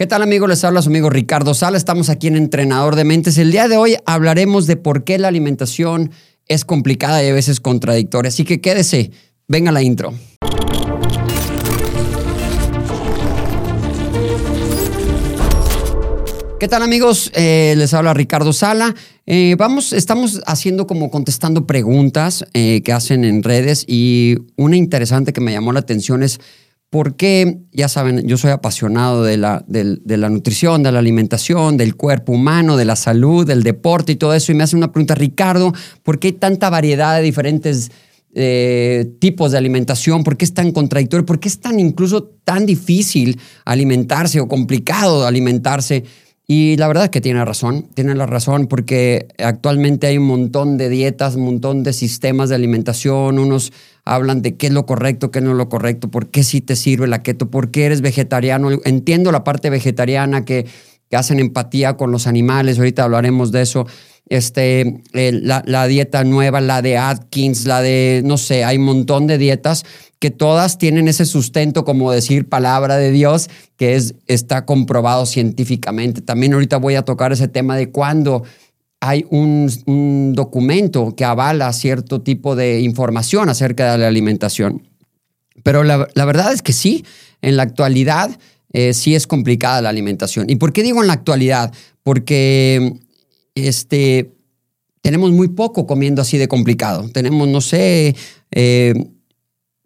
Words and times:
¿Qué 0.00 0.06
tal 0.06 0.22
amigos? 0.22 0.48
Les 0.48 0.64
habla 0.64 0.80
su 0.80 0.88
amigo 0.88 1.10
Ricardo 1.10 1.52
Sala. 1.52 1.76
Estamos 1.76 2.08
aquí 2.08 2.26
en 2.26 2.36
Entrenador 2.36 2.96
de 2.96 3.04
Mentes. 3.04 3.36
El 3.36 3.52
día 3.52 3.68
de 3.68 3.76
hoy 3.76 3.96
hablaremos 4.06 4.66
de 4.66 4.76
por 4.76 5.04
qué 5.04 5.18
la 5.18 5.28
alimentación 5.28 6.10
es 6.46 6.64
complicada 6.64 7.22
y 7.22 7.28
a 7.28 7.34
veces 7.34 7.60
contradictoria. 7.60 8.30
Así 8.30 8.44
que 8.44 8.62
quédese. 8.62 9.10
Venga 9.46 9.72
la 9.72 9.82
intro. 9.82 10.14
¿Qué 16.58 16.66
tal 16.66 16.82
amigos? 16.82 17.30
Eh, 17.34 17.74
les 17.76 17.92
habla 17.92 18.14
Ricardo 18.14 18.54
Sala. 18.54 18.94
Eh, 19.26 19.54
vamos, 19.58 19.92
estamos 19.92 20.40
haciendo 20.46 20.86
como 20.86 21.10
contestando 21.10 21.66
preguntas 21.66 22.46
eh, 22.54 22.80
que 22.82 22.92
hacen 22.94 23.26
en 23.26 23.42
redes 23.42 23.84
y 23.86 24.38
una 24.56 24.76
interesante 24.76 25.34
que 25.34 25.42
me 25.42 25.52
llamó 25.52 25.74
la 25.74 25.80
atención 25.80 26.22
es 26.22 26.40
porque, 26.90 27.60
ya 27.72 27.88
saben, 27.88 28.26
yo 28.26 28.36
soy 28.36 28.50
apasionado 28.50 29.22
de 29.22 29.36
la, 29.36 29.64
de, 29.68 30.16
la, 30.16 30.28
nutrición, 30.28 30.82
de 30.82 30.90
la 30.90 30.98
alimentación, 30.98 31.76
del 31.76 31.94
cuerpo 31.94 32.32
humano, 32.32 32.76
de 32.76 32.84
la 32.84 32.96
salud, 32.96 33.46
del 33.46 33.62
deporte 33.62 34.12
y 34.12 34.16
todo 34.16 34.34
eso. 34.34 34.50
Y 34.50 34.56
me 34.56 34.64
hace 34.64 34.74
una 34.74 34.90
pregunta, 34.90 35.14
Ricardo, 35.14 35.72
¿por 36.02 36.18
qué 36.18 36.28
hay 36.28 36.32
tanta 36.32 36.68
variedad 36.68 37.16
de 37.16 37.22
diferentes 37.22 37.92
eh, 38.34 39.08
tipos 39.20 39.52
de 39.52 39.58
alimentación? 39.58 40.24
¿Por 40.24 40.36
qué 40.36 40.44
es 40.44 40.52
tan 40.52 40.72
contradictorio? 40.72 41.24
¿Por 41.24 41.38
qué 41.38 41.46
es 41.46 41.60
tan 41.60 41.78
incluso 41.78 42.24
tan 42.42 42.66
difícil 42.66 43.38
alimentarse 43.64 44.40
o 44.40 44.48
complicado 44.48 45.24
alimentarse? 45.28 46.02
Y 46.52 46.76
la 46.78 46.88
verdad 46.88 47.04
es 47.04 47.10
que 47.10 47.20
tiene 47.20 47.44
razón, 47.44 47.86
tiene 47.94 48.16
la 48.16 48.26
razón 48.26 48.66
porque 48.66 49.28
actualmente 49.38 50.08
hay 50.08 50.18
un 50.18 50.26
montón 50.26 50.78
de 50.78 50.88
dietas, 50.88 51.36
un 51.36 51.44
montón 51.44 51.84
de 51.84 51.92
sistemas 51.92 52.48
de 52.48 52.56
alimentación, 52.56 53.38
unos 53.38 53.72
hablan 54.04 54.42
de 54.42 54.56
qué 54.56 54.66
es 54.66 54.72
lo 54.72 54.84
correcto, 54.84 55.30
qué 55.30 55.40
no 55.40 55.52
es 55.52 55.56
lo 55.56 55.68
correcto, 55.68 56.10
por 56.10 56.32
qué 56.32 56.42
sí 56.42 56.60
te 56.60 56.74
sirve 56.74 57.06
la 57.06 57.22
keto, 57.22 57.50
por 57.50 57.70
qué 57.70 57.84
eres 57.84 58.00
vegetariano. 58.00 58.68
Entiendo 58.84 59.30
la 59.30 59.44
parte 59.44 59.70
vegetariana 59.70 60.44
que, 60.44 60.66
que 61.08 61.16
hacen 61.16 61.38
empatía 61.38 61.96
con 61.96 62.10
los 62.10 62.26
animales, 62.26 62.78
ahorita 62.78 63.04
hablaremos 63.04 63.52
de 63.52 63.62
eso. 63.62 63.86
Este, 64.30 65.02
la, 65.12 65.62
la 65.66 65.86
dieta 65.86 66.24
nueva, 66.24 66.62
la 66.62 66.80
de 66.80 66.96
Atkins, 66.96 67.66
la 67.66 67.82
de, 67.82 68.22
no 68.24 68.38
sé, 68.38 68.64
hay 68.64 68.78
un 68.78 68.84
montón 68.84 69.26
de 69.26 69.36
dietas 69.36 69.84
que 70.20 70.30
todas 70.30 70.78
tienen 70.78 71.08
ese 71.08 71.24
sustento, 71.24 71.84
como 71.84 72.12
decir 72.12 72.48
palabra 72.48 72.96
de 72.96 73.10
Dios, 73.10 73.48
que 73.76 73.96
es, 73.96 74.14
está 74.26 74.66
comprobado 74.66 75.26
científicamente. 75.26 76.20
También 76.20 76.52
ahorita 76.52 76.76
voy 76.76 76.94
a 76.94 77.02
tocar 77.02 77.32
ese 77.32 77.48
tema 77.48 77.74
de 77.76 77.90
cuándo 77.90 78.44
hay 79.00 79.24
un, 79.30 80.34
documento 80.34 81.16
que 81.16 81.24
avala 81.24 81.72
cierto 81.72 82.20
tipo 82.20 82.54
de 82.54 82.80
información 82.80 83.48
acerca 83.48 83.92
de 83.92 83.98
la 83.98 84.08
alimentación. 84.08 84.86
Pero 85.62 85.84
la, 85.84 86.06
verdad 86.14 86.52
es 86.52 86.60
que 86.60 86.74
sí, 86.74 87.04
en 87.40 87.56
la 87.56 87.62
actualidad 87.62 88.38
eh, 88.74 88.92
sí 88.92 89.14
es 89.14 89.26
complicada 89.26 89.80
la 89.80 89.88
alimentación. 89.88 90.50
¿Y 90.50 90.56
por 90.56 90.74
qué 90.74 90.82
digo 90.82 91.00
en 91.00 91.06
la 91.06 91.14
actualidad? 91.14 91.72
Porque 92.02 92.92
este, 93.54 94.32
tenemos 95.02 95.30
muy 95.30 95.48
poco 95.48 95.86
comiendo 95.86 96.22
así 96.22 96.38
de 96.38 96.48
complicado. 96.48 97.08
Tenemos, 97.12 97.48
no 97.48 97.60
sé, 97.60 98.14
eh, 98.50 98.94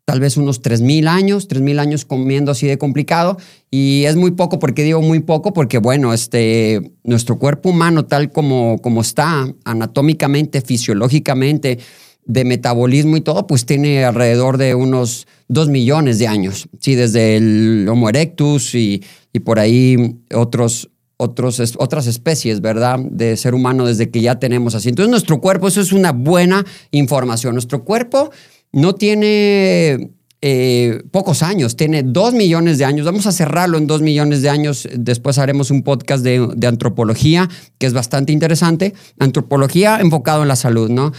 tal 0.04 0.20
vez 0.20 0.36
unos 0.36 0.62
3.000 0.62 1.08
años, 1.08 1.48
3.000 1.48 1.78
años 1.78 2.04
comiendo 2.04 2.52
así 2.52 2.66
de 2.66 2.78
complicado. 2.78 3.36
Y 3.70 4.04
es 4.04 4.16
muy 4.16 4.32
poco, 4.32 4.58
porque 4.58 4.82
digo 4.82 5.02
muy 5.02 5.20
poco? 5.20 5.52
Porque, 5.52 5.78
bueno, 5.78 6.12
este, 6.12 6.92
nuestro 7.04 7.38
cuerpo 7.38 7.70
humano 7.70 8.04
tal 8.04 8.30
como, 8.30 8.78
como 8.78 9.00
está, 9.00 9.46
anatómicamente, 9.64 10.60
fisiológicamente, 10.60 11.78
de 12.26 12.44
metabolismo 12.44 13.16
y 13.16 13.20
todo, 13.20 13.46
pues 13.46 13.66
tiene 13.66 14.04
alrededor 14.04 14.56
de 14.56 14.74
unos 14.74 15.26
2 15.48 15.68
millones 15.68 16.18
de 16.18 16.26
años. 16.26 16.68
Sí, 16.80 16.94
desde 16.94 17.36
el 17.36 17.86
Homo 17.88 18.08
erectus 18.08 18.74
y, 18.74 19.02
y 19.32 19.40
por 19.40 19.58
ahí 19.58 20.16
otros, 20.32 20.90
otros, 21.16 21.74
otras 21.78 22.06
especies, 22.06 22.60
¿verdad? 22.60 22.98
De 22.98 23.36
ser 23.36 23.54
humano 23.54 23.86
desde 23.86 24.10
que 24.10 24.20
ya 24.20 24.38
tenemos 24.38 24.74
así. 24.74 24.88
Entonces, 24.88 25.10
nuestro 25.10 25.40
cuerpo, 25.40 25.68
eso 25.68 25.80
es 25.80 25.92
una 25.92 26.12
buena 26.12 26.64
información. 26.90 27.54
Nuestro 27.54 27.84
cuerpo 27.84 28.30
no 28.72 28.94
tiene 28.94 30.10
eh, 30.46 31.02
pocos 31.10 31.42
años, 31.42 31.76
tiene 31.76 32.02
dos 32.02 32.34
millones 32.34 32.78
de 32.78 32.84
años. 32.84 33.06
Vamos 33.06 33.26
a 33.26 33.32
cerrarlo 33.32 33.78
en 33.78 33.86
dos 33.86 34.02
millones 34.02 34.42
de 34.42 34.50
años. 34.50 34.88
Después 34.94 35.38
haremos 35.38 35.70
un 35.70 35.82
podcast 35.82 36.22
de, 36.22 36.66
antropología, 36.66 37.48
que 37.78 37.86
es 37.86 37.92
bastante 37.92 38.32
interesante. 38.32 38.92
Antropología 39.18 40.00
enfocado 40.00 40.42
en 40.42 40.48
la 40.48 40.56
salud, 40.56 40.90
¿no? 40.90 41.12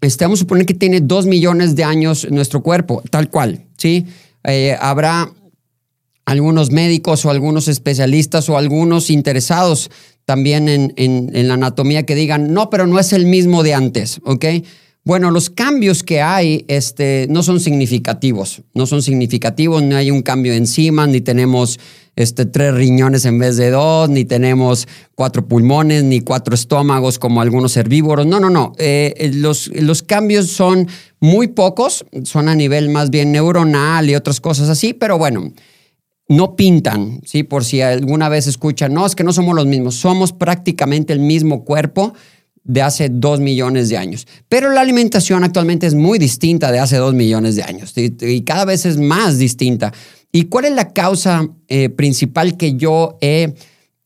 Este, 0.00 0.24
vamos 0.24 0.38
a 0.38 0.44
suponer 0.44 0.66
que 0.66 0.74
tiene 0.74 1.00
dos 1.00 1.26
millones 1.26 1.76
de 1.76 1.84
años 1.84 2.26
nuestro 2.30 2.62
cuerpo, 2.62 3.02
tal 3.10 3.28
cual, 3.30 3.66
¿sí? 3.76 4.06
Eh, 4.44 4.76
habrá 4.80 5.30
algunos 6.24 6.70
médicos 6.70 7.24
o 7.24 7.30
algunos 7.30 7.68
especialistas 7.68 8.48
o 8.48 8.56
algunos 8.56 9.10
interesados 9.10 9.90
también 10.24 10.68
en, 10.68 10.92
en, 10.96 11.48
la 11.48 11.54
anatomía 11.54 12.04
que 12.06 12.14
digan, 12.14 12.52
no, 12.52 12.70
pero 12.70 12.86
no 12.86 12.98
es 12.98 13.12
el 13.12 13.26
mismo 13.26 13.62
de 13.62 13.74
antes, 13.74 14.20
¿ok? 14.24 14.44
Bueno, 15.04 15.32
los 15.32 15.50
cambios 15.50 16.04
que 16.04 16.22
hay 16.22 16.64
este, 16.68 17.26
no 17.28 17.42
son 17.42 17.58
significativos, 17.58 18.62
no 18.72 18.86
son 18.86 19.02
significativos, 19.02 19.82
no 19.82 19.96
hay 19.96 20.12
un 20.12 20.22
cambio 20.22 20.52
encima, 20.52 21.08
ni 21.08 21.20
tenemos 21.20 21.80
este, 22.14 22.46
tres 22.46 22.72
riñones 22.72 23.24
en 23.24 23.36
vez 23.40 23.56
de 23.56 23.70
dos, 23.70 24.08
ni 24.10 24.24
tenemos 24.24 24.86
cuatro 25.16 25.44
pulmones, 25.48 26.04
ni 26.04 26.20
cuatro 26.20 26.54
estómagos 26.54 27.18
como 27.18 27.40
algunos 27.40 27.76
herbívoros. 27.76 28.26
No, 28.26 28.38
no, 28.38 28.48
no. 28.48 28.74
Eh, 28.78 29.32
los, 29.34 29.66
los 29.74 30.04
cambios 30.04 30.46
son 30.50 30.86
muy 31.18 31.48
pocos, 31.48 32.04
son 32.22 32.48
a 32.48 32.54
nivel 32.54 32.88
más 32.90 33.10
bien 33.10 33.32
neuronal 33.32 34.08
y 34.08 34.14
otras 34.14 34.40
cosas 34.40 34.68
así, 34.68 34.92
pero 34.92 35.18
bueno, 35.18 35.52
no 36.36 36.56
pintan, 36.56 37.20
¿sí? 37.24 37.42
Por 37.42 37.64
si 37.64 37.80
alguna 37.80 38.28
vez 38.28 38.46
escuchan, 38.46 38.94
no, 38.94 39.04
es 39.06 39.14
que 39.14 39.24
no 39.24 39.32
somos 39.32 39.54
los 39.54 39.66
mismos, 39.66 39.94
somos 39.94 40.32
prácticamente 40.32 41.12
el 41.12 41.20
mismo 41.20 41.64
cuerpo 41.64 42.14
de 42.64 42.82
hace 42.82 43.08
dos 43.10 43.40
millones 43.40 43.88
de 43.88 43.98
años. 43.98 44.26
Pero 44.48 44.70
la 44.70 44.80
alimentación 44.80 45.44
actualmente 45.44 45.86
es 45.86 45.94
muy 45.94 46.18
distinta 46.18 46.70
de 46.72 46.78
hace 46.78 46.96
dos 46.96 47.14
millones 47.14 47.56
de 47.56 47.64
años 47.64 47.92
y, 47.96 48.42
cada 48.42 48.64
vez 48.64 48.86
es 48.86 48.96
más 48.96 49.38
distinta. 49.38 49.92
¿Y 50.30 50.44
cuál 50.44 50.66
es 50.66 50.72
la 50.72 50.92
causa 50.92 51.48
eh, 51.68 51.88
principal 51.90 52.56
que 52.56 52.74
yo 52.76 53.18
he 53.20 53.54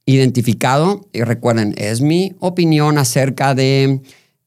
identificado? 0.07 1.09
Y 1.13 1.23
recuerden, 1.23 1.75
es 1.77 2.01
mi 2.01 2.33
opinión 2.41 2.99
acerca 2.99 3.55
de, 3.55 4.01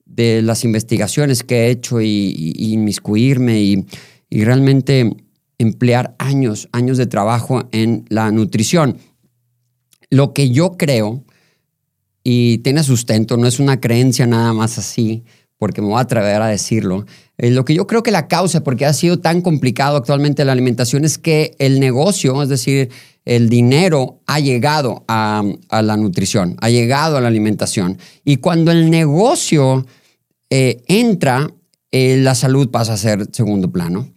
de 0.05 0.41
las 0.41 0.65
investigaciones 0.65 1.43
que 1.43 1.67
he 1.67 1.69
hecho 1.69 2.01
y, 2.01 2.55
inmiscuirme 2.57 3.61
y, 3.61 3.85
y 4.29 4.43
realmente 4.43 5.15
emplear 5.59 6.15
años, 6.17 6.67
años 6.71 6.97
de 6.97 7.05
trabajo 7.05 7.69
en 7.71 8.05
la 8.09 8.31
nutrición. 8.31 8.97
Lo 10.09 10.33
que 10.33 10.49
yo 10.49 10.71
creo 10.77 11.23
y 12.23 12.59
tiene 12.59 12.83
sustento, 12.83 13.37
no 13.37 13.47
es 13.47 13.59
una 13.59 13.79
creencia 13.79 14.27
nada 14.27 14.53
más 14.53 14.77
así, 14.77 15.23
porque 15.57 15.81
me 15.81 15.87
voy 15.87 15.97
a 15.97 16.01
atrever 16.01 16.41
a 16.41 16.47
decirlo. 16.47 17.05
Eh, 17.37 17.51
lo 17.51 17.65
que 17.65 17.73
yo 17.73 17.85
creo 17.85 18.01
que 18.01 18.11
la 18.11 18.27
causa, 18.27 18.63
porque 18.63 18.85
ha 18.85 18.93
sido 18.93 19.19
tan 19.19 19.41
complicado 19.41 19.97
actualmente 19.97 20.45
la 20.45 20.53
alimentación, 20.53 21.05
es 21.05 21.17
que 21.17 21.55
el 21.59 21.79
negocio, 21.79 22.41
es 22.41 22.49
decir, 22.49 22.89
el 23.25 23.49
dinero 23.49 24.21
ha 24.25 24.39
llegado 24.39 25.03
a, 25.07 25.43
la 25.69 25.97
nutrición, 25.97 26.55
ha 26.61 26.69
llegado 26.69 27.17
a 27.17 27.21
la 27.21 27.27
alimentación. 27.27 27.97
Y 28.23 28.37
cuando 28.37 28.71
el 28.71 28.89
negocio 28.89 29.85
eh, 30.49 30.81
entra, 30.87 31.51
eh, 31.91 32.17
la 32.17 32.35
salud 32.35 32.69
pasa 32.69 32.93
a 32.93 32.97
ser 32.97 33.27
segundo 33.31 33.71
plano. 33.71 34.09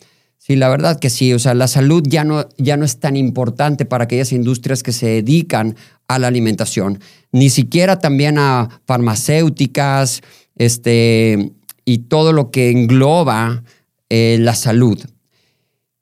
Sí, 0.44 0.56
la 0.56 0.69
verdad 0.69 0.98
que 0.98 1.08
sí. 1.08 1.32
O 1.34 1.38
sea, 1.38 1.54
la 1.54 1.69
salud 1.69 2.03
ya 2.04 2.25
no, 2.25 2.48
ya 2.58 2.76
no 2.76 2.84
es 2.84 2.98
tan 2.98 3.16
importante 3.16 3.84
para 3.84 4.04
aquellas 4.04 4.32
industrias 4.32 4.82
que 4.82 4.91
se 4.91 5.06
dedican 5.06 5.76
a 6.08 6.19
la 6.19 6.26
alimentación, 6.26 6.98
ni 7.30 7.48
siquiera 7.48 8.00
también 8.00 8.38
a 8.38 8.81
farmacéuticas 8.84 10.20
este, 10.56 11.52
y 11.84 11.98
todo 11.98 12.32
lo 12.32 12.50
que 12.50 12.72
engloba 12.72 13.62
eh, 14.08 14.36
la 14.41 14.56
salud. 14.56 14.98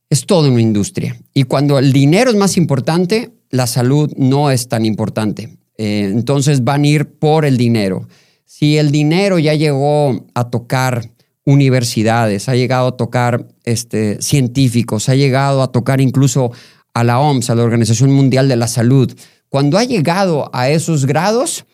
Es 0.08 0.24
todo 0.24 0.48
una 0.48 0.62
industria. 0.62 1.20
Y 1.34 1.42
cuando 1.42 1.78
el 1.78 1.92
dinero 1.92 2.30
es 2.30 2.36
más 2.36 2.56
importante, 2.56 3.32
la 3.50 3.66
salud 3.66 4.10
no 4.16 4.50
es 4.50 4.68
tan 4.68 4.86
importante. 4.86 5.58
Eh, 5.76 6.08
entonces 6.14 6.64
van 6.64 6.84
a 6.84 6.88
ir 6.88 7.10
por 7.10 7.44
el 7.44 7.58
dinero. 7.58 8.08
Si 8.46 8.78
el 8.78 8.90
dinero 8.90 9.38
ya 9.38 9.52
llegó 9.52 10.24
a 10.32 10.48
tocar 10.48 11.10
universidades, 11.50 12.48
ha 12.48 12.54
llegado 12.54 12.88
a 12.88 12.96
tocar 12.96 13.46
este, 13.64 14.20
científicos, 14.22 15.08
ha 15.08 15.14
llegado 15.14 15.62
a 15.62 15.72
tocar 15.72 16.00
incluso 16.00 16.52
a 16.94 17.04
la 17.04 17.18
OMS, 17.20 17.50
a 17.50 17.54
la 17.54 17.62
Organización 17.62 18.12
Mundial 18.12 18.48
de 18.48 18.56
la 18.56 18.68
Salud. 18.68 19.12
Cuando 19.48 19.78
ha 19.78 19.84
llegado 19.84 20.50
a 20.52 20.70
esos 20.70 21.06
grados, 21.06 21.66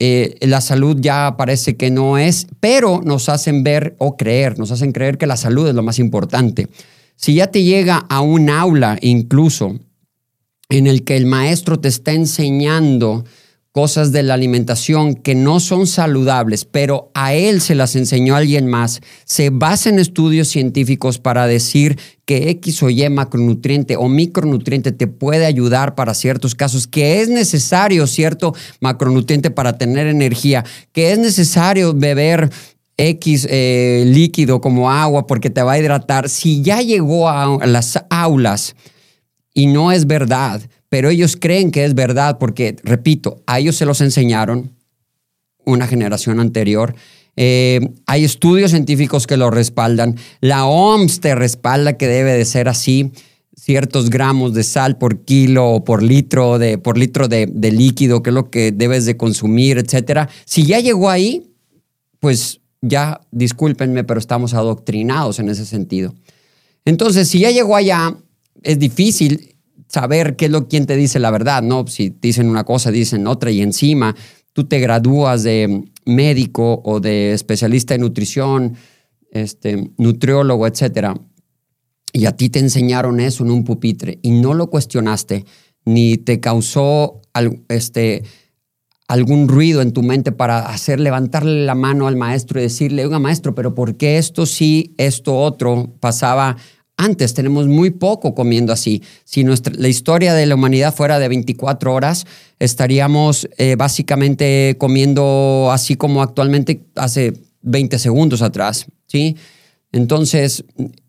eh, 0.00 0.36
la 0.40 0.60
salud 0.60 0.96
ya 1.00 1.36
parece 1.36 1.76
que 1.76 1.90
no 1.90 2.18
es, 2.18 2.46
pero 2.60 3.00
nos 3.04 3.28
hacen 3.28 3.64
ver 3.64 3.96
o 3.98 4.16
creer, 4.16 4.58
nos 4.58 4.70
hacen 4.70 4.92
creer 4.92 5.18
que 5.18 5.26
la 5.26 5.36
salud 5.36 5.68
es 5.68 5.74
lo 5.74 5.82
más 5.82 5.98
importante. 5.98 6.68
Si 7.16 7.34
ya 7.34 7.48
te 7.48 7.64
llega 7.64 8.04
a 8.08 8.20
un 8.20 8.48
aula 8.48 8.98
incluso 9.00 9.78
en 10.68 10.86
el 10.86 11.04
que 11.04 11.16
el 11.16 11.26
maestro 11.26 11.80
te 11.80 11.88
está 11.88 12.12
enseñando 12.12 13.24
cosas 13.72 14.12
de 14.12 14.22
la 14.22 14.34
alimentación 14.34 15.14
que 15.14 15.34
no 15.34 15.60
son 15.60 15.86
saludables, 15.86 16.64
pero 16.64 17.10
a 17.14 17.34
él 17.34 17.60
se 17.60 17.74
las 17.74 17.96
enseñó 17.96 18.34
alguien 18.34 18.66
más, 18.66 19.00
se 19.24 19.50
basa 19.50 19.90
en 19.90 19.98
estudios 19.98 20.48
científicos 20.48 21.18
para 21.18 21.46
decir 21.46 21.98
que 22.24 22.50
X 22.50 22.82
o 22.82 22.90
Y 22.90 23.08
macronutriente 23.08 23.96
o 23.96 24.08
micronutriente 24.08 24.92
te 24.92 25.06
puede 25.06 25.46
ayudar 25.46 25.94
para 25.94 26.14
ciertos 26.14 26.54
casos, 26.54 26.86
que 26.86 27.20
es 27.20 27.28
necesario 27.28 28.06
cierto 28.06 28.54
macronutriente 28.80 29.50
para 29.50 29.78
tener 29.78 30.06
energía, 30.06 30.64
que 30.92 31.12
es 31.12 31.18
necesario 31.18 31.94
beber 31.94 32.50
X 32.96 33.46
eh, 33.48 34.04
líquido 34.06 34.60
como 34.60 34.90
agua 34.90 35.26
porque 35.26 35.50
te 35.50 35.62
va 35.62 35.72
a 35.72 35.78
hidratar, 35.78 36.28
si 36.28 36.62
ya 36.62 36.82
llegó 36.82 37.28
a 37.28 37.64
las 37.64 38.02
aulas 38.10 38.74
y 39.54 39.66
no 39.66 39.92
es 39.92 40.06
verdad, 40.06 40.62
pero 40.88 41.10
ellos 41.10 41.36
creen 41.36 41.70
que 41.70 41.84
es 41.84 41.94
verdad 41.94 42.38
porque, 42.38 42.76
repito, 42.82 43.42
a 43.46 43.58
ellos 43.58 43.76
se 43.76 43.86
los 43.86 44.00
enseñaron 44.00 44.72
una 45.64 45.86
generación 45.86 46.40
anterior. 46.40 46.94
Eh, 47.36 47.80
hay 48.06 48.24
estudios 48.24 48.70
científicos 48.70 49.26
que 49.26 49.36
lo 49.36 49.50
respaldan. 49.50 50.16
La 50.40 50.64
OMS 50.66 51.20
te 51.20 51.34
respalda 51.34 51.96
que 51.96 52.08
debe 52.08 52.32
de 52.32 52.44
ser 52.44 52.68
así 52.68 53.12
ciertos 53.54 54.08
gramos 54.08 54.54
de 54.54 54.62
sal 54.62 54.96
por 54.96 55.24
kilo 55.24 55.68
o 55.68 55.84
por 55.84 56.02
litro 56.02 56.58
de, 56.58 56.78
por 56.78 56.96
litro 56.96 57.28
de, 57.28 57.46
de 57.52 57.70
líquido, 57.70 58.22
que 58.22 58.30
es 58.30 58.34
lo 58.34 58.50
que 58.50 58.72
debes 58.72 59.04
de 59.04 59.16
consumir, 59.16 59.78
etcétera. 59.78 60.28
Si 60.46 60.64
ya 60.64 60.80
llegó 60.80 61.10
ahí, 61.10 61.50
pues 62.18 62.60
ya 62.80 63.20
discúlpenme, 63.30 64.04
pero 64.04 64.20
estamos 64.20 64.54
adoctrinados 64.54 65.38
en 65.38 65.50
ese 65.50 65.66
sentido. 65.66 66.14
Entonces, 66.84 67.28
si 67.28 67.40
ya 67.40 67.50
llegó 67.50 67.76
allá, 67.76 68.16
es 68.62 68.78
difícil 68.78 69.56
saber 69.88 70.36
qué 70.36 70.46
es 70.46 70.50
lo 70.50 70.68
quien 70.68 70.86
te 70.86 70.96
dice 70.96 71.18
la 71.18 71.30
verdad, 71.30 71.62
¿no? 71.62 71.86
Si 71.86 72.14
dicen 72.20 72.48
una 72.48 72.64
cosa, 72.64 72.90
dicen 72.90 73.26
otra 73.26 73.50
y 73.50 73.62
encima 73.62 74.14
tú 74.52 74.64
te 74.64 74.80
gradúas 74.80 75.42
de 75.42 75.84
médico 76.04 76.80
o 76.84 77.00
de 77.00 77.32
especialista 77.32 77.94
en 77.94 78.00
nutrición, 78.00 78.74
este, 79.30 79.90
nutriólogo, 79.98 80.66
etcétera, 80.66 81.14
y 82.12 82.26
a 82.26 82.36
ti 82.36 82.48
te 82.48 82.58
enseñaron 82.58 83.20
eso 83.20 83.44
en 83.44 83.50
un 83.50 83.64
pupitre 83.64 84.18
y 84.22 84.30
no 84.32 84.54
lo 84.54 84.68
cuestionaste, 84.68 85.44
ni 85.84 86.16
te 86.16 86.40
causó 86.40 87.20
este, 87.68 88.24
algún 89.06 89.48
ruido 89.48 89.80
en 89.80 89.92
tu 89.92 90.02
mente 90.02 90.32
para 90.32 90.68
hacer 90.68 90.98
levantarle 90.98 91.64
la 91.64 91.74
mano 91.74 92.08
al 92.08 92.16
maestro 92.16 92.58
y 92.58 92.64
decirle, 92.64 93.04
oiga 93.04 93.18
maestro, 93.18 93.54
pero 93.54 93.74
¿por 93.74 93.96
qué 93.96 94.18
esto 94.18 94.44
sí, 94.46 94.94
esto 94.98 95.38
otro 95.38 95.94
pasaba 96.00 96.56
antes 96.98 97.32
tenemos 97.32 97.68
muy 97.68 97.90
poco 97.90 98.34
comiendo 98.34 98.72
así. 98.72 99.02
Si 99.24 99.44
nuestra, 99.44 99.72
la 99.76 99.88
historia 99.88 100.34
de 100.34 100.44
la 100.46 100.56
humanidad 100.56 100.94
fuera 100.94 101.18
de 101.18 101.28
24 101.28 101.94
horas, 101.94 102.26
estaríamos 102.58 103.48
eh, 103.56 103.76
básicamente 103.76 104.74
comiendo 104.78 105.70
así 105.72 105.94
como 105.94 106.22
actualmente 106.22 106.82
hace 106.96 107.32
20 107.62 107.98
segundos 107.98 108.42
atrás. 108.42 108.86
¿sí? 109.06 109.36
Entonces, 109.92 110.64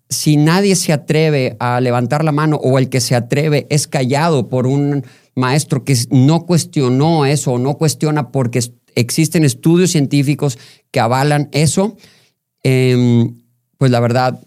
si 0.10 0.38
nadie 0.38 0.76
se 0.76 0.94
atreve 0.94 1.58
a 1.60 1.82
levantar 1.82 2.24
la 2.24 2.32
mano 2.32 2.58
o 2.58 2.78
el 2.78 2.90
que 2.90 3.02
se 3.02 3.16
atreve 3.16 3.66
es 3.70 3.88
callado 3.88 4.48
por 4.48 4.68
un 4.68 5.04
maestro 5.36 5.84
que 5.84 5.98
no 6.12 6.46
cuestionó 6.46 7.26
eso 7.26 7.54
o 7.54 7.58
no 7.58 7.78
cuestiona 7.78 8.32
porque 8.32 8.60
existen 8.94 9.44
estudios 9.44 9.92
científicos 9.92 10.60
que 10.92 11.00
avalan 11.00 11.50
eso, 11.52 11.98
em, 12.64 13.38
pues 13.78 13.90
la 13.90 14.00
verdad 14.00 14.40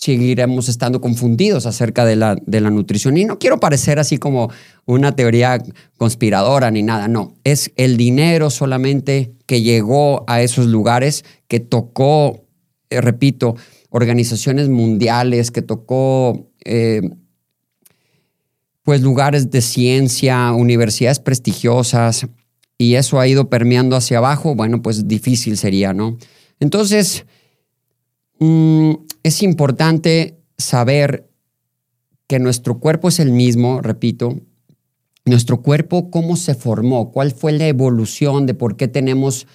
seguiremos 0.00 0.70
estando 0.70 1.02
confundidos 1.02 1.66
acerca 1.66 2.06
de 2.06 2.16
la, 2.16 2.34
de 2.34 2.60
la 2.62 2.70
nutrición. 2.70 3.18
Y 3.18 3.26
no 3.26 3.38
quiero 3.38 3.60
parecer 3.60 3.98
así 3.98 4.16
como 4.16 4.50
una 4.86 5.14
teoría 5.14 5.62
conspiradora 5.98 6.70
ni 6.70 6.82
nada, 6.82 7.06
no. 7.06 7.34
Es 7.44 7.70
el 7.76 7.98
dinero 7.98 8.48
solamente 8.48 9.32
que 9.44 9.60
llegó 9.60 10.24
a 10.26 10.40
esos 10.40 10.66
lugares, 10.66 11.24
que 11.48 11.60
tocó, 11.60 12.46
eh, 12.88 13.02
repito, 13.02 13.56
organizaciones 13.90 14.70
mundiales, 14.70 15.50
que 15.50 15.60
tocó 15.60 16.50
eh, 16.64 17.02
pues 18.82 19.02
lugares 19.02 19.50
de 19.50 19.60
ciencia, 19.60 20.52
universidades 20.52 21.20
prestigiosas, 21.20 22.26
y 22.78 22.94
eso 22.94 23.20
ha 23.20 23.28
ido 23.28 23.50
permeando 23.50 23.96
hacia 23.96 24.16
abajo, 24.16 24.54
bueno, 24.54 24.80
pues 24.80 25.06
difícil 25.06 25.58
sería, 25.58 25.92
¿no? 25.92 26.16
Entonces, 26.58 27.26
Mm, 28.40 28.92
es 29.22 29.42
importante 29.42 30.40
saber 30.56 31.30
que 32.26 32.38
nuestro 32.38 32.80
cuerpo 32.80 33.08
es 33.08 33.20
el 33.20 33.32
mismo, 33.32 33.82
repito, 33.82 34.40
nuestro 35.24 35.62
cuerpo, 35.62 36.10
cómo 36.10 36.36
se 36.36 36.54
formó, 36.54 37.12
cuál 37.12 37.32
fue 37.32 37.52
la 37.52 37.68
evolución 37.68 38.46
de 38.46 38.54
por 38.54 38.76
qué 38.76 38.88
tenemos, 38.88 39.46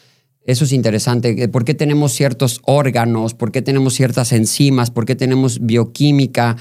eso 0.46 0.66
es 0.66 0.72
interesante, 0.72 1.48
por 1.48 1.66
qué 1.66 1.74
tenemos 1.74 2.14
ciertos 2.14 2.62
órganos, 2.64 3.34
por 3.34 3.52
qué 3.52 3.62
tenemos 3.64 3.96
ciertas 3.96 4.32
enzimas, 4.32 4.92
por 4.92 5.06
qué 5.06 5.16
tenemos 5.16 5.66
bioquímica 5.66 6.56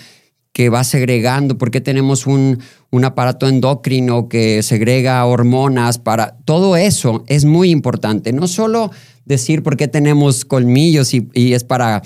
que 0.52 0.70
va 0.70 0.84
segregando, 0.84 1.58
por 1.58 1.70
qué 1.70 1.80
tenemos 1.80 2.26
un, 2.26 2.60
un 2.90 3.04
aparato 3.04 3.48
endocrino 3.48 4.28
que 4.28 4.62
segrega 4.62 5.24
hormonas 5.26 5.98
para... 5.98 6.38
Todo 6.44 6.76
eso 6.76 7.24
es 7.26 7.44
muy 7.44 7.70
importante, 7.70 8.32
no 8.32 8.46
solo 8.46 8.92
decir 9.24 9.62
por 9.62 9.76
qué 9.76 9.88
tenemos 9.88 10.44
colmillos 10.44 11.14
y, 11.14 11.28
es 11.34 11.64
para, 11.64 12.02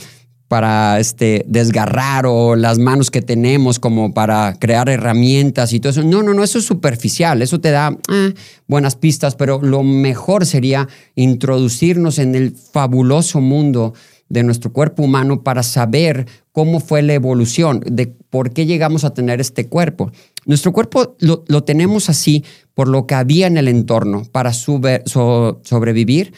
para 0.49 0.99
este, 1.01 1.45
desgarrar 1.49 2.27
o 2.27 2.57
las 2.57 2.79
manos 2.79 3.11
que 3.11 3.23
tenemos 3.23 3.79
como 3.79 4.15
para 4.15 4.55
crear 4.59 4.89
herramientas 4.89 5.73
y 5.73 5.81
todo 5.81 5.91
eso. 5.91 6.03
No, 6.03 6.23
no, 6.23 6.35
no, 6.35 6.43
eso 6.45 6.59
es 6.59 6.65
superficial, 6.65 7.43
eso 7.43 7.61
te 7.61 7.71
da 7.71 7.97
ah, 8.09 8.31
buenas 8.67 8.97
pistas, 8.97 9.35
pero 9.37 9.61
lo 9.63 9.83
mejor 9.83 10.47
sería 10.47 10.89
introducirnos 11.15 12.19
en 12.19 12.35
el 12.35 12.53
fabuloso 12.53 13.41
mundo 13.41 13.95
de 14.29 14.43
nuestro 14.43 14.73
cuerpo 14.73 15.03
humano 15.03 15.43
para 15.43 15.63
saber 15.63 16.27
cómo 16.53 16.81
fue 16.81 17.03
la 17.03 17.15
evolución, 17.15 17.81
de 17.87 18.09
por 18.09 18.53
qué 18.53 18.67
llegamos 18.67 19.05
a 19.05 19.15
tener 19.15 19.41
este 19.41 19.69
cuerpo. 19.69 20.11
Nuestro 20.45 20.73
cuerpo 20.73 21.17
lo, 21.21 21.65
tenemos 21.65 22.09
así 22.11 22.45
por 22.75 22.89
lo 22.89 23.07
que 23.07 23.15
había 23.15 23.47
en 23.47 23.57
el 23.57 23.69
entorno 23.69 24.25
para 24.31 24.53
sobrevivir 24.53 26.33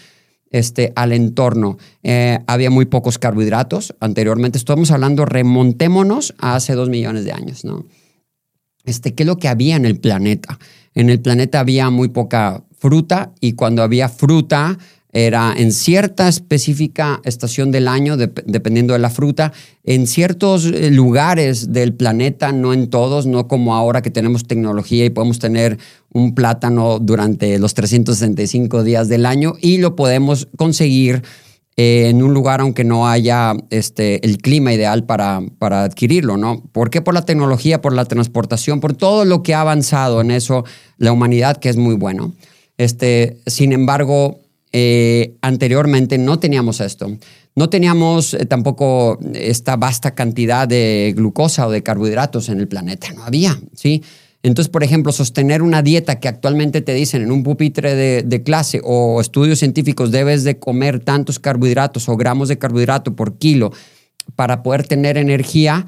este, 0.51 0.93
al 0.97 1.13
entorno. 1.13 1.79
Eh, 2.03 2.39
había 2.47 2.71
muy 2.71 2.87
pocos 2.87 3.19
carbohidratos 3.19 3.95
anteriormente. 4.01 4.59
Estamos 4.59 4.91
hablando, 4.91 5.25
remontémonos 5.25 6.35
a 6.39 6.57
hace 6.57 6.75
dos 6.75 6.89
millones 6.89 7.25
de 7.25 7.33
años, 7.33 7.65
¿no? 7.65 7.87
Este, 8.85 9.15
¿Qué 9.15 9.23
es 9.23 9.27
lo 9.27 9.37
que 9.37 9.49
había 9.49 9.77
en 9.77 9.87
el 9.87 9.99
planeta? 10.01 10.59
En 10.95 11.11
el 11.11 11.21
planeta 11.21 11.61
había 11.61 11.91
muy 11.91 12.09
poca 12.09 12.65
fruta 12.77 13.33
y 13.41 13.53
cuando 13.53 13.83
había 13.83 14.09
fruta 14.09 14.79
era 15.13 15.53
en 15.57 15.73
cierta 15.73 16.29
específica 16.29 17.21
estación 17.25 17.71
del 17.71 17.89
año, 17.89 18.17
dependiendo 18.17 18.93
de 18.93 19.01
la 19.01 19.11
fruta, 19.11 19.53
en 19.83 20.07
ciertos 20.07 20.67
eh, 20.67 20.91
lugares 20.91 21.73
del 21.73 21.95
planeta, 21.95 22.53
no 22.53 22.73
en 22.73 22.89
todos, 22.91 23.27
no 23.27 23.49
como 23.49 23.75
ahora 23.75 24.03
que 24.03 24.11
tenemos 24.11 24.47
tecnología 24.47 25.05
y 25.05 25.11
podemos 25.11 25.39
tener 25.39 25.79
un 26.13 26.35
plátano 26.35 26.99
durante 27.01 27.59
los 27.59 27.75
365 27.75 28.85
días 28.85 29.09
del 29.09 29.27
año 29.27 29.55
y 29.61 29.79
lo 29.79 29.97
podemos 29.97 30.49
conseguir 30.57 31.23
eh, 31.77 32.09
en 32.09 32.23
un 32.23 32.35
lugar 32.35 32.61
aunque 32.61 32.85
no 32.85 33.09
haya 33.09 33.55
este, 33.71 34.25
el 34.27 34.39
clima 34.39 34.73
ideal 34.73 35.05
para, 35.05 35.41
para 35.59 35.85
adquirirlo, 35.85 36.37
¿no? 36.37 36.63
¿Por 36.73 36.91
qué? 36.91 37.01
Por 37.01 37.15
la 37.15 37.25
tecnología, 37.25 37.81
por 37.81 37.95
la 37.95 38.05
transportación, 38.05 38.81
por 38.81 38.93
todo 38.95 39.25
lo 39.25 39.43
que 39.43 39.55
ha 39.55 39.63
avanzado 39.63 40.21
en 40.21 40.31
eso 40.31 40.65
la 40.99 41.13
humanidad, 41.13 41.57
que 41.57 41.69
es 41.69 41.77
muy 41.77 41.95
bueno. 41.95 42.35
Este, 42.77 43.39
sin 43.47 43.73
embargo, 43.73 44.41
eh, 44.73 45.35
anteriormente 45.43 46.19
no 46.19 46.39
teníamos 46.39 46.81
esto. 46.81 47.11
No 47.57 47.69
teníamos 47.69 48.35
eh, 48.35 48.47
tampoco 48.47 49.19
esta 49.35 49.77
vasta 49.77 50.15
cantidad 50.15 50.69
de 50.69 51.13
glucosa 51.17 51.67
o 51.67 51.71
de 51.71 51.83
carbohidratos 51.83 52.49
en 52.49 52.61
el 52.61 52.69
planeta, 52.69 53.13
no 53.13 53.25
había, 53.25 53.59
¿sí? 53.75 54.03
Entonces, 54.43 54.71
por 54.71 54.83
ejemplo, 54.83 55.13
sostener 55.13 55.61
una 55.61 55.83
dieta 55.83 56.19
que 56.19 56.29
actualmente 56.29 56.81
te 56.81 56.95
dicen 56.95 57.21
en 57.23 57.31
un 57.31 57.43
pupitre 57.43 57.95
de, 57.95 58.23
de, 58.23 58.43
clase 58.43 58.81
o 58.83 59.21
estudios 59.21 59.59
científicos 59.59 60.11
debes 60.13 60.45
de 60.45 60.59
comer 60.59 61.01
tantos 61.01 61.39
carbohidratos 61.39 62.09
o 62.09 62.17
gramos 62.17 62.49
de 62.49 62.57
carbohidrato 62.57 63.15
por 63.15 63.37
kilo 63.37 63.71
para 64.37 64.63
poder 64.63 64.87
tener 64.87 65.19
energía, 65.19 65.85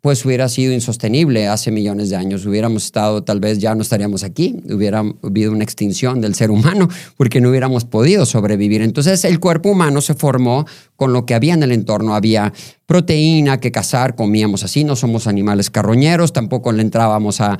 pues 0.00 0.24
hubiera 0.24 0.48
sido 0.48 0.72
insostenible 0.72 1.48
hace 1.48 1.70
millones 1.72 2.10
de 2.10 2.16
años. 2.16 2.46
Hubiéramos 2.46 2.84
estado, 2.84 3.24
tal 3.24 3.40
vez 3.40 3.58
ya 3.58 3.74
no 3.74 3.82
estaríamos 3.82 4.22
aquí, 4.22 4.56
hubiera 4.70 5.02
habido 5.22 5.50
una 5.50 5.64
extinción 5.64 6.20
del 6.20 6.34
ser 6.34 6.50
humano 6.50 6.88
porque 7.16 7.40
no 7.40 7.50
hubiéramos 7.50 7.84
podido 7.84 8.24
sobrevivir. 8.24 8.82
Entonces 8.82 9.24
el 9.24 9.40
cuerpo 9.40 9.70
humano 9.70 10.00
se 10.00 10.14
formó 10.14 10.66
con 10.94 11.12
lo 11.12 11.26
que 11.26 11.34
había 11.34 11.54
en 11.54 11.62
el 11.64 11.72
entorno. 11.72 12.14
Había 12.14 12.52
proteína 12.86 13.58
que 13.58 13.72
cazar, 13.72 14.14
comíamos 14.14 14.62
así, 14.62 14.84
no 14.84 14.94
somos 14.94 15.26
animales 15.26 15.68
carroñeros, 15.68 16.32
tampoco 16.32 16.70
le 16.70 16.82
entrábamos 16.82 17.40
a, 17.40 17.58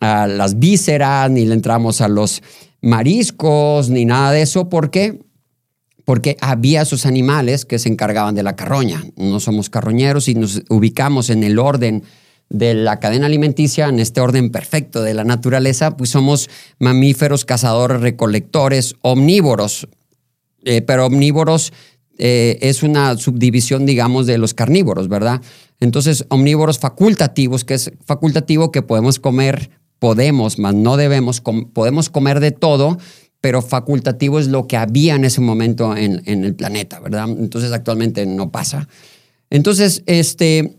a 0.00 0.26
las 0.26 0.58
vísceras, 0.58 1.30
ni 1.30 1.46
le 1.46 1.54
entramos 1.54 2.02
a 2.02 2.08
los 2.08 2.42
mariscos, 2.82 3.88
ni 3.88 4.04
nada 4.04 4.32
de 4.32 4.42
eso, 4.42 4.68
porque 4.68 5.20
porque 6.10 6.36
había 6.40 6.82
esos 6.82 7.06
animales 7.06 7.64
que 7.64 7.78
se 7.78 7.88
encargaban 7.88 8.34
de 8.34 8.42
la 8.42 8.56
carroña. 8.56 9.04
No 9.14 9.38
somos 9.38 9.70
carroñeros 9.70 10.26
y 10.26 10.34
nos 10.34 10.60
ubicamos 10.68 11.30
en 11.30 11.44
el 11.44 11.56
orden 11.56 12.02
de 12.48 12.74
la 12.74 12.98
cadena 12.98 13.26
alimenticia, 13.26 13.86
en 13.86 14.00
este 14.00 14.20
orden 14.20 14.50
perfecto 14.50 15.04
de 15.04 15.14
la 15.14 15.22
naturaleza, 15.22 15.96
pues 15.96 16.10
somos 16.10 16.50
mamíferos, 16.80 17.44
cazadores, 17.44 18.00
recolectores, 18.00 18.96
omnívoros. 19.02 19.86
Eh, 20.64 20.82
pero 20.82 21.06
omnívoros 21.06 21.72
eh, 22.18 22.58
es 22.60 22.82
una 22.82 23.16
subdivisión, 23.16 23.86
digamos, 23.86 24.26
de 24.26 24.36
los 24.36 24.52
carnívoros, 24.52 25.06
¿verdad? 25.06 25.40
Entonces, 25.78 26.24
omnívoros 26.28 26.80
facultativos, 26.80 27.64
que 27.64 27.74
es 27.74 27.92
facultativo 28.04 28.72
que 28.72 28.82
podemos 28.82 29.20
comer, 29.20 29.70
podemos, 30.00 30.58
más 30.58 30.74
no 30.74 30.96
debemos, 30.96 31.40
podemos 31.72 32.10
comer 32.10 32.40
de 32.40 32.50
todo, 32.50 32.98
pero 33.40 33.62
facultativo 33.62 34.38
es 34.38 34.48
lo 34.48 34.66
que 34.66 34.76
había 34.76 35.14
en 35.14 35.24
ese 35.24 35.40
momento 35.40 35.96
en, 35.96 36.22
el 36.26 36.54
planeta, 36.54 37.00
¿verdad? 37.00 37.28
Entonces, 37.28 37.72
actualmente 37.72 38.26
no 38.26 38.50
pasa. 38.50 38.88
Entonces, 39.48 40.02
este, 40.06 40.76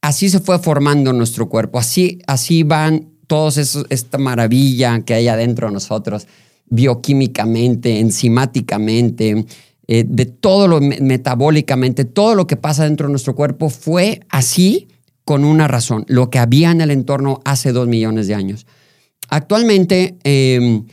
así 0.00 0.28
se 0.28 0.40
fue 0.40 0.58
formando 0.58 1.12
nuestro 1.12 1.48
cuerpo, 1.48 1.78
así, 1.78 2.20
así 2.26 2.62
van 2.62 3.08
todos 3.26 3.58
esos, 3.58 3.86
esta 3.90 4.18
maravilla 4.18 5.00
que 5.00 5.14
hay 5.14 5.28
adentro 5.28 5.68
de 5.68 5.74
nosotros, 5.74 6.26
bioquímicamente, 6.66 8.00
enzimáticamente, 8.00 9.44
eh, 9.86 10.04
de 10.06 10.26
todo 10.26 10.68
lo 10.68 10.80
metabólicamente, 10.80 12.04
todo 12.04 12.34
lo 12.34 12.46
que 12.46 12.56
pasa 12.56 12.84
dentro 12.84 13.06
de 13.06 13.12
nuestro 13.12 13.34
cuerpo 13.34 13.70
fue 13.70 14.20
así 14.28 14.88
con 15.24 15.44
una 15.44 15.68
razón, 15.68 16.04
lo 16.08 16.30
que 16.30 16.38
había 16.38 16.70
en 16.70 16.80
el 16.80 16.90
entorno 16.90 17.40
hace 17.44 17.72
dos 17.72 17.86
millones 17.86 18.26
de 18.26 18.34
años. 18.34 18.66
Actualmente, 19.28 20.16
em, 20.24 20.86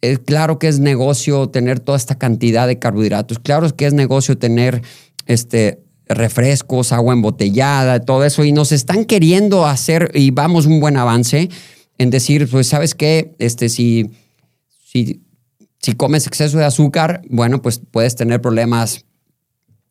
es 0.00 0.18
claro 0.18 0.58
que 0.58 0.68
es 0.68 0.80
negocio 0.80 1.48
tener 1.48 1.80
toda 1.80 1.96
esta 1.96 2.16
cantidad 2.16 2.66
de 2.66 2.78
carbohidratos, 2.78 3.38
claro 3.38 3.74
que 3.74 3.86
es 3.86 3.94
negocio 3.94 4.36
tener 4.36 4.82
este, 5.26 5.82
refrescos, 6.08 6.92
agua 6.92 7.14
embotellada, 7.14 8.00
todo 8.00 8.24
eso, 8.24 8.44
y 8.44 8.52
nos 8.52 8.72
están 8.72 9.04
queriendo 9.04 9.66
hacer, 9.66 10.10
y 10.14 10.30
vamos 10.30 10.66
un 10.66 10.80
buen 10.80 10.96
avance 10.96 11.48
en 11.98 12.10
decir, 12.10 12.48
pues, 12.50 12.66
¿sabes 12.66 12.94
qué? 12.94 13.34
Este, 13.38 13.68
si, 13.68 14.10
si 14.84 15.94
comes 15.96 16.26
exceso 16.26 16.58
de 16.58 16.64
azúcar, 16.64 17.22
bueno, 17.28 17.62
pues 17.62 17.80
puedes 17.90 18.16
tener 18.16 18.40
problemas 18.40 19.04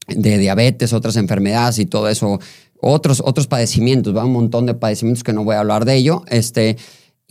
de 0.07 0.37
diabetes, 0.37 0.93
otras 0.93 1.15
enfermedades 1.15 1.79
y 1.79 1.85
todo 1.85 2.09
eso, 2.09 2.39
otros, 2.79 3.21
otros 3.23 3.47
padecimientos, 3.47 4.15
va 4.15 4.25
un 4.25 4.33
montón 4.33 4.65
de 4.65 4.73
padecimientos 4.73 5.23
que 5.23 5.33
no 5.33 5.43
voy 5.43 5.55
a 5.55 5.59
hablar 5.59 5.85
de 5.85 5.95
ello, 5.95 6.23
este, 6.27 6.77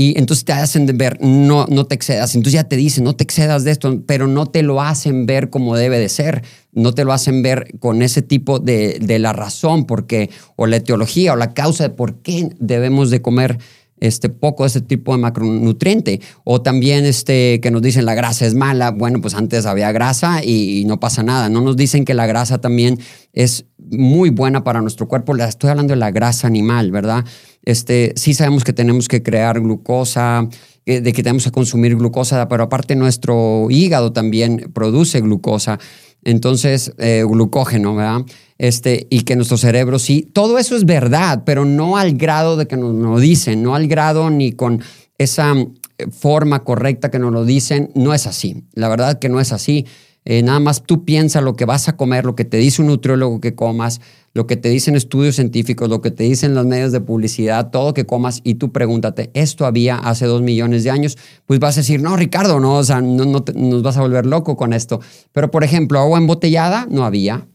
y 0.01 0.17
entonces 0.17 0.47
te 0.47 0.55
hacen 0.55 0.87
ver, 0.97 1.19
no, 1.21 1.67
no 1.67 1.85
te 1.85 1.95
excedas, 1.95 2.35
entonces 2.35 2.55
ya 2.55 2.65
te 2.65 2.77
dicen, 2.77 3.05
no 3.05 3.15
te 3.15 3.23
excedas 3.23 3.65
de 3.65 3.73
esto, 3.73 4.03
pero 4.07 4.27
no 4.27 4.47
te 4.47 4.63
lo 4.63 4.81
hacen 4.81 5.27
ver 5.27 5.51
como 5.51 5.77
debe 5.77 5.99
de 5.99 6.09
ser, 6.09 6.43
no 6.73 6.95
te 6.95 7.05
lo 7.05 7.13
hacen 7.13 7.43
ver 7.43 7.79
con 7.81 8.01
ese 8.01 8.23
tipo 8.23 8.61
de, 8.61 8.99
de 8.99 9.19
la 9.19 9.35
razón, 9.35 9.85
porque, 9.85 10.31
o 10.57 10.67
la 10.67 10.77
etiología, 10.77 11.35
o 11.35 11.37
la 11.37 11.53
causa 11.53 11.85
de 11.85 11.91
por 11.91 12.23
qué 12.23 12.49
debemos 12.59 13.11
de 13.11 13.21
comer 13.21 13.59
este, 14.01 14.31
poco 14.31 14.65
de 14.65 14.69
ese 14.69 14.81
tipo 14.81 15.13
de 15.13 15.19
macronutriente. 15.19 16.21
O 16.45 16.63
también 16.63 17.05
este, 17.05 17.61
que 17.61 17.71
nos 17.71 17.83
dicen 17.83 18.07
la 18.07 18.15
grasa 18.15 18.47
es 18.47 18.55
mala. 18.55 18.91
Bueno, 18.91 19.21
pues 19.21 19.35
antes 19.35 19.67
había 19.67 19.93
grasa 19.93 20.43
y, 20.43 20.85
no 20.87 20.99
pasa 20.99 21.23
nada. 21.23 21.49
No 21.49 21.61
nos 21.61 21.77
dicen 21.77 22.05
que 22.05 22.15
la 22.15 22.27
grasa 22.27 22.59
también 22.59 22.99
es 23.33 23.67
muy 23.79 24.31
buena 24.31 24.65
para 24.65 24.81
nuestro 24.81 25.07
cuerpo. 25.07 25.37
Estoy 25.37 25.71
hablando 25.71 25.93
de 25.93 26.01
la 26.01 26.11
grasa 26.11 26.47
animal, 26.47 26.91
¿verdad? 26.91 27.25
Este, 27.63 28.13
sí 28.17 28.35
sabemos 28.35 28.65
que 28.65 28.73
tenemos 28.73 29.09
que 29.09 29.23
crear 29.23 29.61
glucosa, 29.61 30.49
de 30.87 31.13
que 31.13 31.23
tenemos 31.23 31.45
que 31.45 31.51
consumir 31.51 31.95
glucosa, 31.97 32.49
pero 32.49 32.65
aparte 32.65 32.97
nuestro 32.97 33.69
hígado 33.71 34.13
también 34.13 34.71
produce 34.73 35.21
glucosa. 35.21 35.79
Entonces, 36.25 36.93
eh, 36.99 37.25
glucógeno, 37.27 37.95
¿verdad? 37.95 38.23
Este, 38.59 39.07
y 39.09 39.23
que 39.23 39.37
nuestro 39.37 39.57
cerebro 39.57 39.99
sí, 39.99 40.29
todo 40.33 40.59
eso 40.59 40.77
es 40.77 40.85
verdad, 40.85 41.45
pero 41.47 41.65
no 41.65 41.97
al 41.97 42.15
grado 42.15 42.57
de 42.57 42.67
que 42.67 42.77
nos 42.77 42.95
lo 42.95 43.19
dicen, 43.19 43.63
no 43.63 43.75
al 43.75 43.89
grado 43.89 44.29
ni 44.31 44.53
con 44.53 44.83
esa 45.17 45.53
eh, 45.53 46.07
forma 46.11 46.65
correcta 46.65 47.11
que 47.11 47.19
nos 47.19 47.33
lo 47.33 47.45
dicen, 47.45 47.91
no 47.95 48.13
es 48.13 48.27
así. 48.27 48.65
La 48.75 48.89
verdad 48.89 49.19
que 49.19 49.29
no 49.29 49.41
es 49.41 49.53
así. 49.53 49.87
Eh, 50.27 50.43
nada 50.43 50.61
más 50.61 50.83
tú 50.83 51.07
piensas 51.07 51.43
lo 51.43 51.57
que 51.57 51.65
vas 51.65 51.89
a 51.89 51.97
comer, 51.97 52.27
lo 52.27 52.37
que 52.37 52.45
te 52.45 52.59
dice 52.59 52.83
un 52.83 52.89
nutriólogo 52.89 53.41
que 53.41 53.55
comas, 53.55 54.03
lo 54.33 54.47
que 54.47 54.57
te 54.57 54.69
dicen 54.69 54.95
estudios 54.95 55.37
científicos, 55.37 55.89
lo 55.89 56.01
que 56.01 56.11
te 56.11 56.25
dicen 56.25 56.55
los 56.55 56.67
medios 56.67 56.93
de 56.93 57.01
publicidad, 57.01 57.71
todo 57.71 57.95
que 57.95 58.07
comas 58.07 58.41
y 58.45 58.55
tú 58.55 58.73
pregúntate, 58.73 59.31
¿esto 59.35 59.67
había 59.67 59.97
hace 59.97 60.27
dos 60.27 60.43
millones 60.43 60.85
de 60.85 60.91
años? 60.91 61.19
Pues 61.47 61.59
vas 61.59 61.77
a 61.77 61.81
decir, 61.81 62.01
no, 62.01 62.17
Ricardo, 62.17 62.61
no, 62.61 62.77
o 62.77 62.85
sea, 62.85 63.01
no, 63.01 63.25
no 63.25 63.45
nos 63.55 63.83
vas 63.83 63.97
a 63.97 64.03
volver 64.03 64.27
loco 64.27 64.57
con 64.57 64.73
esto. 64.73 65.01
Pero, 65.33 65.51
por 65.51 65.65
ejemplo, 65.65 65.99
agua 65.99 66.19
embotellada 66.19 66.87
no 66.91 67.05
había, 67.05 67.49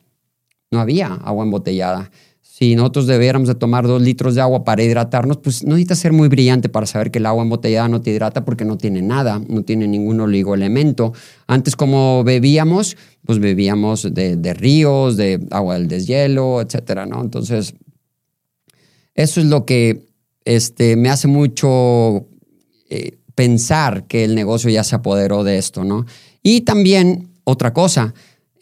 no 0.72 0.79
había 0.79 1.08
agua 1.08 1.46
embotellada 1.46 2.12
si 2.58 2.74
nosotros 2.74 3.06
debiéramos 3.06 3.50
de 3.50 3.56
tomar 3.56 3.86
dos 3.86 4.02
litros 4.02 4.34
de 4.34 4.40
agua 4.40 4.64
para 4.64 4.82
hidratarnos, 4.82 5.40
pues 5.40 5.66
no 5.66 5.72
necesita 5.72 5.96
ser 5.96 6.14
muy 6.14 6.30
brillante 6.30 6.70
para 6.70 6.86
saber 6.86 7.12
que 7.12 7.20
el 7.20 7.26
agua 7.26 7.44
embotellada 7.44 7.90
no 7.90 8.00
te 8.00 8.12
hidrata 8.12 8.46
porque 8.46 8.64
no 8.64 8.78
tiene 8.78 9.02
nada, 9.02 9.42
no 9.50 9.64
tiene 9.64 9.90
ningún 9.90 10.22
oligoelemento. 10.22 11.12
Antes 11.48 11.76
como 11.76 12.24
bebíamos, 12.24 12.96
pues 13.26 13.40
bebíamos 13.40 14.08
de, 14.10 14.54
ríos, 14.54 15.18
de 15.18 15.46
agua 15.52 15.74
del 15.74 15.90
deshielo, 15.90 16.62
etcétera, 16.62 17.06
¿no? 17.06 17.22
Entonces, 17.22 17.74
eso 19.16 19.42
es 19.42 19.48
lo 19.48 19.66
que 19.66 20.08
este, 20.46 20.96
me 20.96 21.10
hace 21.10 21.28
mucho 21.28 22.26
eh, 22.90 23.18
pensar 23.36 24.08
que 24.08 24.24
el 24.24 24.34
negocio 24.34 24.70
ya 24.70 24.86
se 24.86 24.96
apoderó 24.96 25.44
de 25.44 25.58
esto, 25.58 25.84
¿no? 25.84 26.06
Y 26.42 26.62
también 26.62 27.32
otra 27.44 27.74
cosa, 27.74 28.14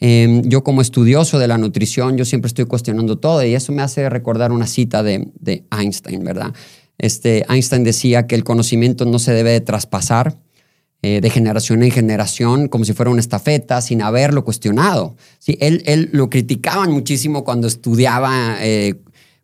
Em, 0.06 0.42
yo 0.42 0.62
como 0.62 0.82
estudioso 0.82 1.38
de 1.38 1.48
la 1.48 1.56
nutrición, 1.56 2.18
yo 2.18 2.26
siempre 2.26 2.48
estoy 2.48 2.66
cuestionando 2.66 3.16
todo 3.16 3.42
y 3.42 3.54
eso 3.54 3.72
me 3.72 3.80
hace 3.80 4.06
recordar 4.10 4.52
una 4.52 4.66
cita 4.66 5.02
de, 5.02 5.64
Einstein, 5.70 6.22
¿verdad? 6.22 6.52
Este, 6.98 7.46
Einstein 7.48 7.84
decía 7.84 8.26
que 8.26 8.34
el 8.34 8.44
conocimiento 8.44 9.06
no 9.06 9.18
se 9.18 9.32
debe 9.32 9.52
de 9.52 9.62
traspasar 9.62 10.36
eh, 11.00 11.22
de 11.22 11.30
generación 11.30 11.82
en 11.82 11.90
generación 11.90 12.68
como 12.68 12.84
si 12.84 12.92
fuera 12.92 13.10
una 13.10 13.20
estafeta 13.20 13.80
sin 13.80 14.02
haberlo 14.02 14.44
cuestionado. 14.44 15.16
¿sí? 15.38 15.56
Él, 15.58 15.82
él 15.86 16.10
lo 16.12 16.28
criticaban 16.28 16.92
muchísimo 16.92 17.42
cuando 17.42 17.66
estudiaba 17.66 18.58
eh, 18.60 18.96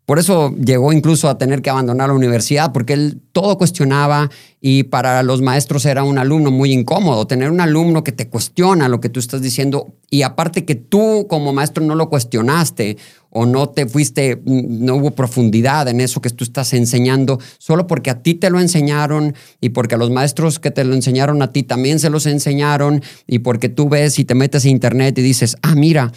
por 0.07 0.19
eso 0.19 0.53
llegó 0.57 0.93
incluso 0.93 1.29
a 1.29 1.39
tener 1.39 1.63
que 1.63 1.71
abandonar 1.71 2.09
la 2.09 2.15
universidad, 2.15 2.73
porque 2.73 2.95
él 2.95 3.21
todo 3.31 3.57
cuestionaba 3.57 4.29
y 4.61 4.83
para 4.83 5.23
los 5.23 5.41
maestros 5.41 5.87
era 5.87 6.03
un 6.03 6.19
alumno 6.19 6.51
muy 6.51 6.73
incómodo. 6.73 7.29
Tener 7.29 7.49
un 7.51 7.61
alumno 7.61 8.03
que 8.03 8.11
te 8.11 8.29
cuestiona 8.29 8.89
lo 8.89 9.01
que 9.01 9.09
tú 9.09 9.21
estás 9.21 9.41
diciendo 9.41 9.95
y 10.11 10.23
aparte 10.23 10.65
que 10.65 10.75
tú 10.75 11.27
como 11.29 11.53
maestro 11.53 11.85
no 11.85 11.95
lo 11.95 12.09
cuestionaste 12.09 12.97
o 13.31 13.47
no 13.47 13.69
te 13.69 13.87
fuiste, 13.87 14.43
no 14.45 14.97
hubo 14.97 15.13
profundidad 15.13 15.87
en 15.87 16.01
eso 16.01 16.21
que 16.21 16.31
tú 16.31 16.43
estás 16.43 16.73
enseñando, 16.73 17.39
solo 17.59 17.87
porque 17.87 18.11
a 18.11 18.21
ti 18.21 18.35
te 18.35 18.51
lo 18.51 18.59
enseñaron 18.59 19.37
y 19.61 19.69
porque 19.69 19.95
a 19.95 19.99
los 19.99 20.11
maestros 20.11 20.59
que 20.59 20.73
te 20.73 20.83
lo 20.83 20.95
enseñaron 20.95 21.41
a 21.41 21.53
ti 21.53 21.63
también 21.63 22.01
se 22.01 22.11
los 22.11 22.27
enseñaron 22.27 23.03
y 23.29 23.39
porque 23.39 23.69
tú 23.69 23.89
ves 23.89 24.19
y 24.19 24.25
te 24.25 24.35
metes 24.35 24.65
a 24.65 24.69
internet 24.69 25.17
y 25.19 25.23
dices, 25.23 25.57
ah, 25.63 25.77
mira, 25.77 26.11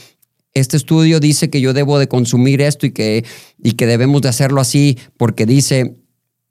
este 0.53 0.77
estudio 0.77 1.19
dice 1.19 1.49
que 1.49 1.61
yo 1.61 1.73
debo 1.73 1.99
de 1.99 2.07
consumir 2.07 2.61
esto 2.61 2.85
y 2.85 2.91
que, 2.91 3.25
y 3.61 3.73
que 3.73 3.87
debemos 3.87 4.21
de 4.21 4.29
hacerlo 4.29 4.61
así 4.61 4.97
porque 5.17 5.45
dice 5.45 5.95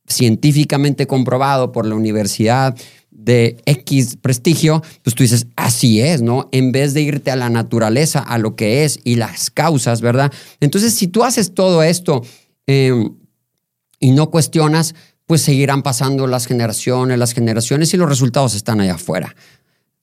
científicamente 0.08 1.06
comprobado 1.06 1.72
por 1.72 1.86
la 1.86 1.94
universidad 1.94 2.76
de 3.10 3.56
X 3.66 4.16
prestigio, 4.20 4.82
pues 5.04 5.14
tú 5.14 5.22
dices, 5.22 5.46
así 5.54 6.00
es, 6.00 6.22
¿no? 6.22 6.48
En 6.50 6.72
vez 6.72 6.92
de 6.92 7.02
irte 7.02 7.30
a 7.30 7.36
la 7.36 7.50
naturaleza, 7.50 8.18
a 8.18 8.38
lo 8.38 8.56
que 8.56 8.84
es 8.84 8.98
y 9.04 9.14
las 9.14 9.50
causas, 9.50 10.00
¿verdad? 10.00 10.32
Entonces, 10.60 10.94
si 10.94 11.06
tú 11.06 11.22
haces 11.22 11.54
todo 11.54 11.82
esto 11.84 12.22
em, 12.66 13.14
y 14.00 14.10
no 14.10 14.30
cuestionas, 14.30 14.96
pues 15.26 15.42
seguirán 15.42 15.82
pasando 15.82 16.26
las 16.26 16.46
generaciones, 16.46 17.16
las 17.18 17.32
generaciones 17.32 17.94
y 17.94 17.96
los 17.96 18.08
resultados 18.08 18.54
están 18.54 18.80
allá 18.80 18.94
afuera 18.94 19.36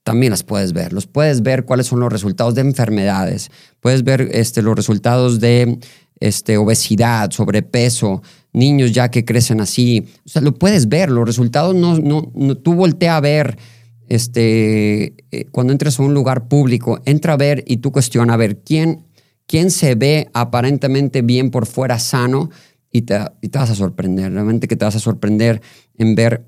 también 0.10 0.32
las 0.32 0.42
puedes 0.42 0.74
ver. 0.74 0.92
Los 0.92 1.06
puedes 1.06 1.44
ver 1.44 1.66
cuáles 1.66 1.86
son 1.86 2.00
los 2.00 2.12
resultados 2.12 2.56
de 2.56 2.62
enfermedades. 2.62 3.52
Puedes 3.80 4.04
ver 4.04 4.28
este, 4.32 4.64
los 4.64 4.76
resultados 4.76 5.40
de 5.40 5.78
este, 6.20 6.58
obesidad, 6.58 7.30
sobrepeso, 7.30 8.24
niños 8.52 8.92
ya 8.92 9.12
que 9.12 9.24
crecen 9.24 9.62
así. 9.62 10.08
O 10.26 10.30
sea, 10.30 10.42
lo 10.42 10.56
puedes 10.56 10.90
ver. 10.90 11.12
Los 11.12 11.28
resultados 11.28 11.76
no, 11.76 12.00
no, 12.00 12.58
tú 12.58 12.74
voltea 12.74 13.18
a 13.18 13.22
ver. 13.22 13.60
Este, 14.08 15.14
eh, 15.30 15.46
cuando 15.52 15.74
entres 15.74 16.00
a 16.00 16.02
un 16.02 16.16
lugar 16.16 16.48
público, 16.48 17.00
entra 17.06 17.34
a 17.34 17.38
ver 17.38 17.64
y 17.68 17.78
tú 17.78 17.92
cuestiona 17.92 18.34
a 18.34 18.38
ver 18.38 18.64
quién, 18.64 19.06
quién 19.46 19.70
se 19.70 19.94
ve 19.94 20.32
aparentemente 20.34 21.22
bien 21.22 21.52
por 21.52 21.68
fuera 21.68 22.00
sano 22.00 22.50
y 22.92 23.04
te, 23.04 23.20
y 23.42 23.50
te 23.50 23.60
vas 23.60 23.70
a 23.70 23.76
sorprender. 23.76 24.34
Realmente 24.34 24.68
que 24.68 24.76
te 24.76 24.86
vas 24.86 24.96
a 24.96 25.00
sorprender 25.00 25.62
en 26.00 26.16
ver 26.16 26.48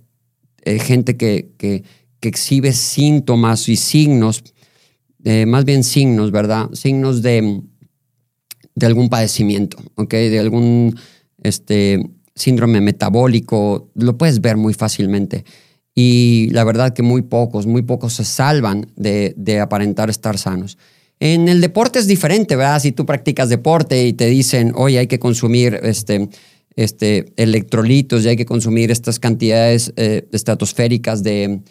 eh, 0.63 0.79
gente 0.79 1.15
que, 1.15 1.51
que 1.59 1.83
que 2.21 2.29
exhibe 2.29 2.71
síntomas 2.71 3.67
y 3.67 3.75
signos, 3.75 4.43
eh, 5.25 5.45
más 5.45 5.65
bien 5.65 5.83
signos, 5.83 6.31
¿verdad? 6.31 6.69
Signos 6.73 7.21
de, 7.21 7.61
de 8.75 8.85
algún 8.85 9.09
padecimiento, 9.09 9.77
¿ok? 9.95 10.11
De 10.11 10.39
algún 10.39 10.95
este, 11.43 12.09
síndrome 12.35 12.79
metabólico, 12.79 13.91
lo 13.95 14.17
puedes 14.17 14.39
ver 14.39 14.55
muy 14.55 14.73
fácilmente. 14.73 15.43
Y 15.93 16.49
la 16.51 16.63
verdad 16.63 16.93
que 16.93 17.03
muy 17.03 17.23
pocos, 17.23 17.65
muy 17.65 17.81
pocos 17.81 18.13
se 18.13 18.23
salvan 18.23 18.87
de, 18.95 19.33
de 19.35 19.59
aparentar 19.59 20.09
estar 20.09 20.37
sanos. 20.37 20.77
En 21.19 21.49
el 21.49 21.59
deporte 21.59 21.99
es 21.99 22.07
diferente, 22.07 22.55
¿verdad? 22.55 22.79
Si 22.79 22.91
tú 22.91 23.05
practicas 23.05 23.49
deporte 23.49 24.07
y 24.07 24.13
te 24.13 24.27
dicen, 24.27 24.73
oye, 24.75 24.99
hay 24.99 25.07
que 25.07 25.19
consumir 25.19 25.79
este, 25.83 26.29
este, 26.75 27.33
electrolitos 27.35 28.23
y 28.23 28.29
hay 28.29 28.35
que 28.37 28.45
consumir 28.45 28.91
estas 28.91 29.19
cantidades 29.19 29.91
eh, 29.97 30.27
estratosféricas 30.31 31.21
de, 31.21 31.61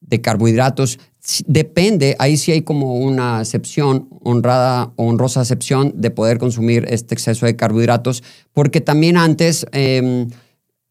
de 0.00 0.20
carbohidratos. 0.20 0.98
Depende, 1.46 2.14
ahí 2.18 2.36
sí 2.36 2.52
hay 2.52 2.62
como 2.62 2.94
una 2.94 3.40
excepción, 3.40 4.08
honrada 4.22 4.92
honrosa 4.96 5.40
excepción 5.40 5.92
de 5.96 6.10
poder 6.10 6.38
consumir 6.38 6.86
este 6.88 7.14
exceso 7.14 7.46
de 7.46 7.56
carbohidratos, 7.56 8.22
porque 8.52 8.80
también 8.80 9.16
antes 9.16 9.66
em, 9.72 10.28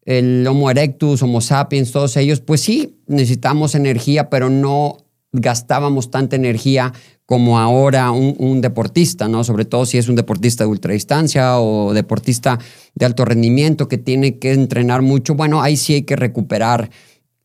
el 0.04 0.46
Homo 0.46 0.70
erectus, 0.70 1.22
Homo 1.22 1.40
sapiens, 1.40 1.90
todos 1.90 2.16
ellos, 2.16 2.40
pues 2.40 2.60
sí, 2.60 2.98
necesitamos 3.06 3.74
energía, 3.74 4.28
pero 4.28 4.50
no 4.50 4.98
gastábamos 5.32 6.10
tanta 6.10 6.36
energía 6.36 6.92
como 7.26 7.58
ahora 7.58 8.12
un, 8.12 8.60
deportista, 8.60 9.26
¿no? 9.26 9.42
Sobre 9.42 9.64
todo 9.64 9.84
si 9.84 9.98
es 9.98 10.08
un 10.08 10.14
deportista 10.14 10.62
de 10.62 10.70
ultradistancia 10.70 11.58
o 11.58 11.92
deportista 11.92 12.58
de 12.94 13.04
alto 13.04 13.24
rendimiento 13.24 13.88
que 13.88 13.98
tiene 13.98 14.38
que 14.38 14.52
entrenar 14.52 15.02
mucho. 15.02 15.34
Bueno, 15.34 15.60
ahí 15.60 15.76
sí 15.76 15.94
hay 15.94 16.02
que 16.02 16.14
recuperar 16.14 16.88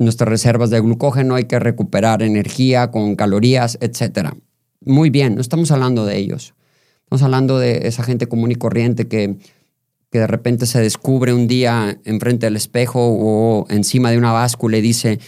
nuestras 0.04 0.30
reservas 0.30 0.70
de 0.70 0.80
glucógeno, 0.80 1.36
hay 1.36 1.46
que 1.46 1.60
recuperar 1.60 2.24
energía 2.24 2.92
con 2.92 3.16
calorías, 3.16 3.78
etc. 3.82 4.30
Muy 4.84 5.10
bien, 5.10 5.36
no 5.36 5.42
estamos 5.42 5.72
hablando 5.72 6.06
de 6.06 6.18
ellos. 6.18 6.54
Estamos 7.04 7.24
hablando 7.24 7.60
de 7.60 7.88
esa 7.88 8.04
gente 8.04 8.28
común 8.28 8.52
y 8.52 8.56
corriente 8.56 9.08
que, 9.08 9.36
que 10.10 10.20
de 10.20 10.28
repente 10.28 10.66
se 10.66 10.82
descubre 10.82 11.34
un 11.34 11.48
día 11.48 12.00
enfrente 12.06 12.46
del 12.48 12.56
espejo 12.56 13.00
o 13.02 13.68
encima 13.70 14.12
de 14.12 14.18
una 14.18 14.32
báscula 14.32 14.78
y 14.78 14.82
dice, 14.82 15.20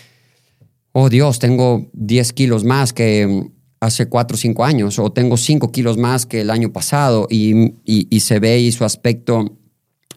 oh 0.92 1.10
Dios, 1.10 1.40
tengo 1.40 1.88
10 1.94 2.34
kilos 2.34 2.64
más 2.64 2.94
que 2.94 3.50
hace 3.80 4.08
4 4.08 4.36
o 4.36 4.38
5 4.38 4.64
años, 4.64 4.98
o 4.98 5.12
tengo 5.12 5.36
5 5.36 5.72
kilos 5.72 5.98
más 5.98 6.26
que 6.26 6.42
el 6.42 6.50
año 6.50 6.72
pasado 6.72 7.28
y, 7.30 7.76
y 7.84 8.20
se 8.22 8.40
ve 8.40 8.60
y 8.60 8.72
su 8.72 8.86
aspecto 8.86 9.58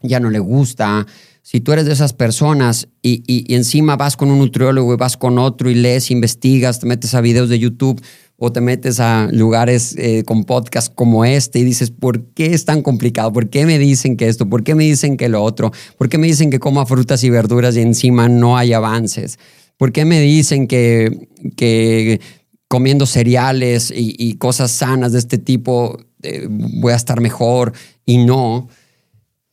ya 0.02 0.20
no 0.20 0.30
le 0.30 0.38
gusta, 0.38 1.04
si 1.46 1.60
tú 1.60 1.72
eres 1.72 1.86
de 1.86 1.92
esas 1.92 2.12
personas 2.12 2.88
y, 3.02 3.54
encima 3.54 3.94
vas 3.94 4.16
con 4.16 4.32
un 4.32 4.40
nutriólogo 4.40 4.92
y 4.92 4.96
vas 4.96 5.16
con 5.16 5.38
otro 5.38 5.70
y 5.70 5.76
lees, 5.76 6.10
investigas, 6.10 6.80
te 6.80 6.86
metes 6.86 7.14
a 7.14 7.20
videos 7.20 7.48
de 7.48 7.60
YouTube 7.60 8.02
o 8.36 8.50
te 8.50 8.60
metes 8.60 8.98
a 8.98 9.28
lugares 9.30 9.94
eh, 9.96 10.24
con 10.24 10.42
podcasts 10.42 10.90
como 10.92 11.24
este 11.24 11.60
y 11.60 11.62
dices, 11.62 11.92
¿por 11.92 12.24
qué 12.34 12.46
es 12.46 12.64
tan 12.64 12.82
complicado? 12.82 13.32
¿Por 13.32 13.48
qué 13.48 13.64
me 13.64 13.78
dicen 13.78 14.16
que 14.16 14.26
esto? 14.26 14.48
¿Por 14.48 14.64
qué 14.64 14.74
me 14.74 14.82
dicen 14.82 15.16
que 15.16 15.28
lo 15.28 15.40
otro? 15.40 15.70
¿Por 15.96 16.08
qué 16.08 16.18
me 16.18 16.26
dicen 16.26 16.50
que 16.50 16.58
coma 16.58 16.84
frutas 16.84 17.22
y 17.22 17.30
verduras 17.30 17.76
y 17.76 17.80
encima 17.80 18.28
no 18.28 18.56
hay 18.56 18.72
avances? 18.72 19.38
¿Por 19.76 19.92
qué 19.92 20.04
me 20.04 20.20
dicen 20.20 20.66
que, 20.66 21.28
que 21.56 22.20
comiendo 22.66 23.06
cereales 23.06 23.92
y, 23.94 24.34
cosas 24.38 24.72
sanas 24.72 25.12
de 25.12 25.20
este 25.20 25.38
tipo 25.38 25.96
eh, 26.24 26.48
voy 26.50 26.92
a 26.92 26.96
estar 26.96 27.20
mejor 27.20 27.72
y 28.04 28.18
no? 28.18 28.68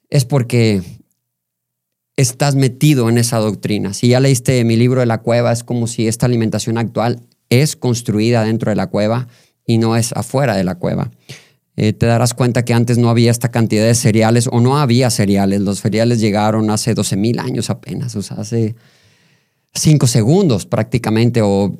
Es 0.09 0.25
porque 0.25 0.81
estás 2.15 2.55
metido 2.55 3.09
en 3.09 3.17
esa 3.17 3.37
doctrina. 3.37 3.93
Si 3.93 4.09
ya 4.09 4.19
leíste 4.19 4.63
mi 4.63 4.75
libro 4.75 4.99
de 4.99 5.05
la 5.05 5.19
cueva, 5.19 5.51
es 5.51 5.63
como 5.63 5.87
si 5.87 6.07
esta 6.07 6.25
alimentación 6.25 6.77
actual 6.77 7.21
es 7.49 7.75
construida 7.75 8.43
dentro 8.43 8.69
de 8.69 8.75
la 8.75 8.87
cueva 8.87 9.27
y 9.65 9.77
no 9.77 9.95
es 9.95 10.11
afuera 10.13 10.55
de 10.55 10.63
la 10.63 10.75
cueva. 10.75 11.11
Eh, 11.75 11.93
te 11.93 12.05
darás 12.05 12.33
cuenta 12.35 12.63
que 12.63 12.73
antes 12.73 12.99
no 12.99 13.09
había 13.09 13.31
esta 13.31 13.49
cantidad 13.49 13.85
de 13.85 13.95
cereales 13.95 14.47
o 14.51 14.59
no 14.59 14.77
había 14.77 15.09
cereales. 15.09 15.61
Los 15.61 15.79
cereales 15.79 16.19
llegaron 16.19 16.69
hace 16.69 16.93
12 16.93 17.17
mil 17.17 17.39
años 17.39 17.69
apenas, 17.69 18.15
o 18.15 18.21
sea, 18.21 18.37
hace 18.37 18.75
5 19.73 20.05
segundos 20.05 20.67
prácticamente 20.67 21.41
o 21.41 21.75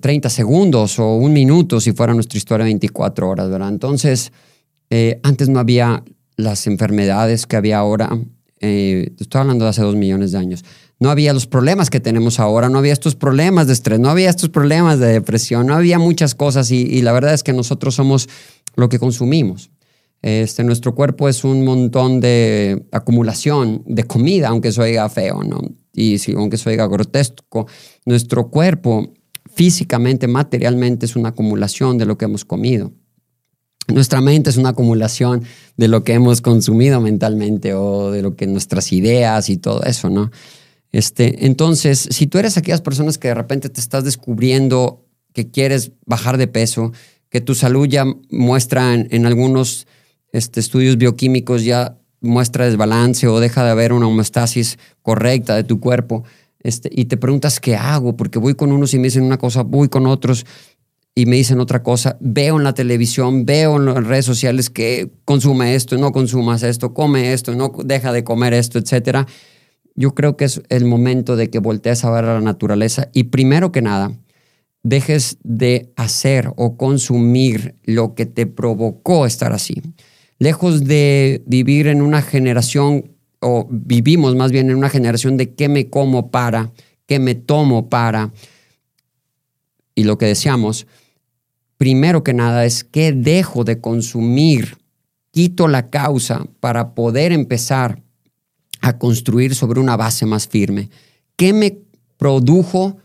30 0.00 0.30
segundos 0.30 1.00
o 1.00 1.16
un 1.16 1.32
minuto 1.32 1.80
si 1.80 1.92
fuera 1.92 2.14
nuestra 2.14 2.38
historia 2.38 2.64
24 2.64 3.28
horas, 3.28 3.50
¿verdad? 3.50 3.68
Entonces, 3.68 4.32
eh, 4.90 5.18
antes 5.24 5.48
no 5.48 5.58
había 5.58 6.04
las 6.36 6.68
enfermedades 6.68 7.46
que 7.46 7.56
había 7.56 7.78
ahora, 7.78 8.10
eh, 8.62 9.12
estoy 9.18 9.40
hablando 9.40 9.64
de 9.64 9.70
hace 9.70 9.82
dos 9.82 9.96
millones 9.96 10.32
de 10.32 10.38
años, 10.38 10.64
no 11.00 11.10
había 11.10 11.32
los 11.32 11.48
problemas 11.48 11.90
que 11.90 11.98
tenemos 11.98 12.38
ahora, 12.38 12.68
no 12.68 12.78
había 12.78 12.92
estos 12.92 13.16
problemas 13.16 13.66
de 13.66 13.72
estrés, 13.72 13.98
no 13.98 14.08
había 14.08 14.30
estos 14.30 14.50
problemas 14.50 15.00
de 15.00 15.08
depresión, 15.08 15.66
no 15.66 15.74
había 15.74 15.98
muchas 15.98 16.36
cosas 16.36 16.70
y, 16.70 17.02
la 17.02 17.10
verdad 17.10 17.34
es 17.34 17.42
que 17.42 17.52
nosotros 17.52 17.96
somos 17.96 18.28
lo 18.76 18.88
que 18.88 19.00
consumimos. 19.00 19.70
Este, 20.22 20.62
nuestro 20.62 20.94
cuerpo 20.94 21.28
es 21.28 21.42
un 21.42 21.64
montón 21.64 22.20
de 22.20 22.86
acumulación 22.92 23.82
de 23.84 24.04
comida, 24.04 24.48
aunque 24.48 24.70
se 24.70 24.80
oiga 24.80 25.08
feo, 25.08 25.42
¿no? 25.42 25.60
Y 25.92 26.18
si, 26.18 26.32
aunque 26.32 26.56
se 26.56 26.70
oiga 26.70 26.86
grotesco, 26.86 27.66
nuestro 28.06 28.48
cuerpo 28.48 29.12
físicamente, 29.52 30.28
materialmente 30.28 31.06
es 31.06 31.16
una 31.16 31.30
acumulación 31.30 31.98
de 31.98 32.06
lo 32.06 32.16
que 32.16 32.26
hemos 32.26 32.44
comido. 32.44 32.92
Nuestra 33.88 34.20
mente 34.20 34.50
es 34.50 34.56
una 34.56 34.70
acumulación 34.70 35.42
de 35.76 35.88
lo 35.88 36.04
que 36.04 36.14
hemos 36.14 36.40
consumido 36.40 37.00
mentalmente 37.00 37.74
o 37.74 38.10
de 38.10 38.22
lo 38.22 38.36
que 38.36 38.46
nuestras 38.46 38.92
ideas 38.92 39.48
y 39.48 39.56
todo 39.56 39.82
eso, 39.82 40.08
¿no? 40.08 40.30
Este, 40.92 41.46
entonces, 41.46 42.06
si 42.10 42.26
tú 42.26 42.38
eres 42.38 42.56
aquellas 42.56 42.82
personas 42.82 43.18
que 43.18 43.28
de 43.28 43.34
repente 43.34 43.70
te 43.70 43.80
estás 43.80 44.04
descubriendo 44.04 45.06
que 45.32 45.50
quieres 45.50 45.92
bajar 46.04 46.36
de 46.36 46.46
peso, 46.46 46.92
que 47.30 47.40
tu 47.40 47.54
salud 47.54 47.88
ya 47.88 48.04
muestra 48.30 48.94
en, 48.94 49.26
algunos 49.26 49.86
este, 50.32 50.60
estudios 50.60 50.98
bioquímicos 50.98 51.64
ya 51.64 51.98
muestra 52.20 52.66
desbalance 52.66 53.26
o 53.26 53.40
deja 53.40 53.64
de 53.64 53.70
haber 53.70 53.92
una 53.94 54.06
homeostasis 54.06 54.78
correcta 55.00 55.56
de 55.56 55.64
tu 55.64 55.80
cuerpo, 55.80 56.24
este, 56.62 56.88
y 56.92 57.06
te 57.06 57.16
preguntas 57.16 57.58
qué 57.58 57.74
hago, 57.74 58.16
porque 58.16 58.38
voy 58.38 58.54
con 58.54 58.70
unos 58.70 58.94
y 58.94 58.98
me 58.98 59.04
dicen 59.04 59.24
una 59.24 59.38
cosa, 59.38 59.62
voy 59.62 59.88
con 59.88 60.06
otros, 60.06 60.46
y 61.14 61.26
me 61.26 61.36
dicen 61.36 61.60
otra 61.60 61.82
cosa, 61.82 62.16
veo 62.20 62.56
en 62.56 62.64
la 62.64 62.72
televisión, 62.72 63.44
veo 63.44 63.76
en 63.76 63.84
las 63.86 64.06
redes 64.06 64.24
sociales 64.24 64.70
que 64.70 65.10
consume 65.24 65.74
esto, 65.74 65.98
no 65.98 66.10
consumas 66.10 66.62
esto, 66.62 66.94
come 66.94 67.32
esto, 67.32 67.54
no 67.54 67.72
deja 67.84 68.12
de 68.12 68.24
comer 68.24 68.54
esto, 68.54 68.78
etcétera. 68.78 69.26
Yo 69.94 70.14
creo 70.14 70.38
que 70.38 70.46
es 70.46 70.62
el 70.70 70.86
momento 70.86 71.36
de 71.36 71.50
que 71.50 71.58
voltees 71.58 72.04
a 72.04 72.10
ver 72.10 72.24
a 72.24 72.34
la 72.34 72.40
naturaleza 72.40 73.10
y 73.12 73.24
primero 73.24 73.72
que 73.72 73.82
nada, 73.82 74.12
dejes 74.82 75.36
de 75.42 75.92
hacer 75.96 76.50
o 76.56 76.78
consumir 76.78 77.76
lo 77.84 78.14
que 78.14 78.24
te 78.24 78.46
provocó 78.46 79.26
estar 79.26 79.52
así. 79.52 79.82
Lejos 80.38 80.84
de 80.84 81.42
vivir 81.46 81.88
en 81.88 82.00
una 82.00 82.22
generación, 82.22 83.12
o 83.40 83.68
vivimos 83.70 84.34
más 84.34 84.50
bien 84.50 84.70
en 84.70 84.76
una 84.76 84.88
generación 84.88 85.36
de 85.36 85.54
qué 85.54 85.68
me 85.68 85.90
como 85.90 86.30
para, 86.30 86.72
qué 87.06 87.18
me 87.18 87.34
tomo 87.34 87.90
para, 87.90 88.32
y 89.94 90.04
lo 90.04 90.16
que 90.16 90.26
deseamos, 90.26 90.86
primero 91.82 92.22
que 92.22 92.32
nada 92.32 92.64
es 92.64 92.84
qué 92.84 93.10
dejo 93.10 93.64
de 93.64 93.80
consumir, 93.80 94.78
quito 95.32 95.66
la 95.66 95.90
causa 95.90 96.44
para 96.60 96.94
poder 96.94 97.32
empezar 97.32 98.00
a 98.80 98.98
construir 98.98 99.56
sobre 99.56 99.80
una 99.80 99.96
base 99.96 100.24
más 100.24 100.46
firme. 100.46 100.90
¿Qué 101.34 101.52
me 101.52 101.78
produjo 102.18 102.98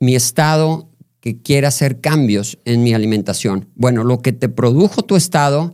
mi 0.00 0.16
estado 0.16 0.90
que 1.20 1.40
quiere 1.40 1.68
hacer 1.68 2.00
cambios 2.00 2.58
en 2.64 2.82
mi 2.82 2.94
alimentación? 2.94 3.68
Bueno, 3.76 4.02
lo 4.02 4.18
que 4.18 4.32
te 4.32 4.48
produjo 4.48 5.04
tu 5.04 5.14
estado 5.14 5.72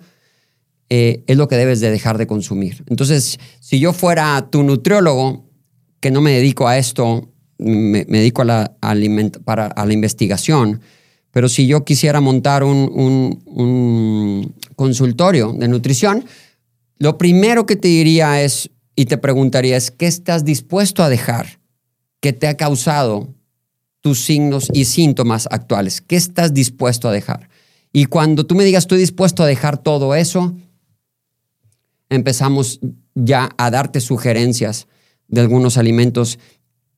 eh, 0.91 1.25
es 1.27 1.39
lo 1.39 1.49
que 1.49 1.57
debes 1.57 1.81
de 1.81 1.91
dejar 1.91 2.19
de 2.19 2.27
consumir. 2.27 2.85
Entonces, 2.89 3.41
si 3.61 3.81
yo 3.81 3.95
fuera 3.95 4.47
tu 4.51 4.63
nutriólogo, 4.63 5.49
que 6.01 6.11
no 6.11 6.21
me 6.21 6.33
dedico 6.33 6.69
a 6.69 6.77
esto, 6.77 7.31
me, 7.57 8.05
dedico 8.05 8.43
a 8.43 8.45
la, 8.45 8.77
para, 9.43 9.69
a 9.69 9.87
la 9.87 9.93
investigación, 9.95 10.83
pero 11.33 11.49
si 11.49 11.67
yo 11.67 11.85
quisiera 11.85 12.21
montar 12.21 12.65
un, 12.65 14.55
consultorio 14.77 15.53
de 15.53 15.69
nutrición, 15.69 16.25
lo 16.99 17.19
primero 17.19 17.67
que 17.67 17.77
te 17.77 17.89
diría 17.89 18.43
es, 18.43 18.71
y 18.97 19.07
te 19.07 19.19
preguntaría 19.19 19.77
es, 19.77 19.91
¿qué 19.91 20.07
estás 20.07 20.45
dispuesto 20.45 21.03
a 21.03 21.09
dejar 21.09 21.61
que 22.21 22.33
te 22.33 22.47
ha 22.47 22.57
causado 22.57 23.35
tus 24.01 24.25
signos 24.25 24.69
y 24.73 24.87
síntomas 24.87 25.47
actuales? 25.51 26.01
¿Qué 26.01 26.17
estás 26.17 26.55
dispuesto 26.55 27.09
a 27.09 27.13
dejar? 27.13 27.49
Y 27.93 28.07
cuando 28.07 28.47
tú 28.47 28.55
me 28.55 28.65
digas, 28.65 28.85
estoy 28.85 28.99
dispuesto 28.99 29.43
a 29.43 29.47
dejar 29.47 29.79
todo 29.79 30.15
eso, 30.15 30.55
empezamos 32.09 32.81
ya 33.15 33.51
a 33.57 33.71
darte 33.71 34.01
sugerencias 34.01 34.87
de 35.29 35.41
algunos 35.41 35.77
alimentos 35.77 36.39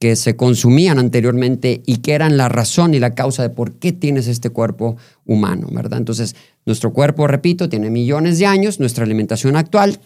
que 0.02 0.16
se 0.16 0.34
consumían 0.34 0.98
anteriormente 0.98 1.80
y 1.86 1.98
que 1.98 2.14
eran 2.14 2.36
la 2.36 2.48
razón 2.48 2.92
y 2.92 2.98
la 2.98 3.14
causa 3.14 3.44
de 3.44 3.50
por 3.50 3.74
qué 3.78 3.92
tienes 3.92 4.26
este 4.26 4.50
cuerpo 4.50 4.96
humano, 5.24 5.68
¿verdad? 5.70 6.00
Entonces, 6.00 6.34
nuestro 6.66 6.92
cuerpo, 6.92 7.28
repito, 7.28 7.68
tiene 7.68 7.88
millones 7.88 8.40
de 8.40 8.46
años, 8.46 8.80
nuestra 8.80 9.04
alimentación 9.04 9.54
actual 9.54 10.00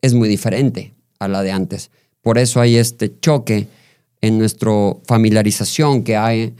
es 0.00 0.14
muy 0.14 0.26
diferente 0.26 0.94
a 1.18 1.28
la 1.28 1.42
de 1.42 1.52
antes. 1.52 1.90
Por 2.22 2.38
eso 2.38 2.58
hay 2.62 2.76
este 2.76 3.20
choque 3.20 3.68
en 4.22 4.38
nuestra 4.38 4.72
familiarización 5.04 6.02
que 6.02 6.16
hay 6.16 6.54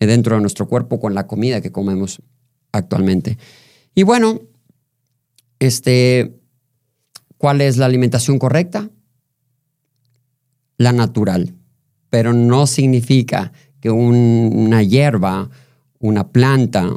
dentro 0.00 0.36
de 0.36 0.40
nuestro 0.40 0.66
cuerpo 0.66 1.00
con 1.00 1.14
la 1.14 1.26
comida 1.26 1.60
que 1.60 1.70
comemos 1.70 2.22
actualmente. 2.72 3.36
Y 3.94 4.04
bueno, 4.04 4.40
este, 5.58 6.32
¿cuál 7.36 7.60
es 7.60 7.76
la 7.76 7.84
alimentación 7.84 8.38
correcta? 8.38 8.88
La 10.82 10.92
natural, 10.92 11.54
pero 12.10 12.32
no 12.32 12.66
significa 12.66 13.52
que 13.80 13.90
una 13.90 14.82
hierba, 14.82 15.50
una 15.98 16.28
planta 16.28 16.88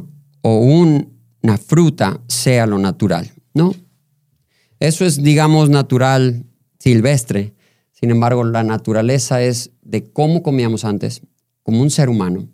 o 0.42 0.58
una 0.58 1.58
fruta 1.58 2.20
sea 2.28 2.66
lo 2.66 2.78
natural, 2.78 3.30
¿no? 3.54 3.74
Eso 4.78 5.04
es, 5.04 5.22
digamos, 5.22 5.70
natural 5.70 6.44
silvestre. 6.78 7.54
Sin 7.92 8.10
embargo, 8.10 8.44
la 8.44 8.62
naturaleza 8.62 9.42
es 9.42 9.70
de 9.82 10.04
cómo 10.04 10.42
comíamos 10.42 10.84
antes, 10.84 11.22
como 11.62 11.80
un 11.80 11.90
ser 11.90 12.08
humano, 12.08 12.48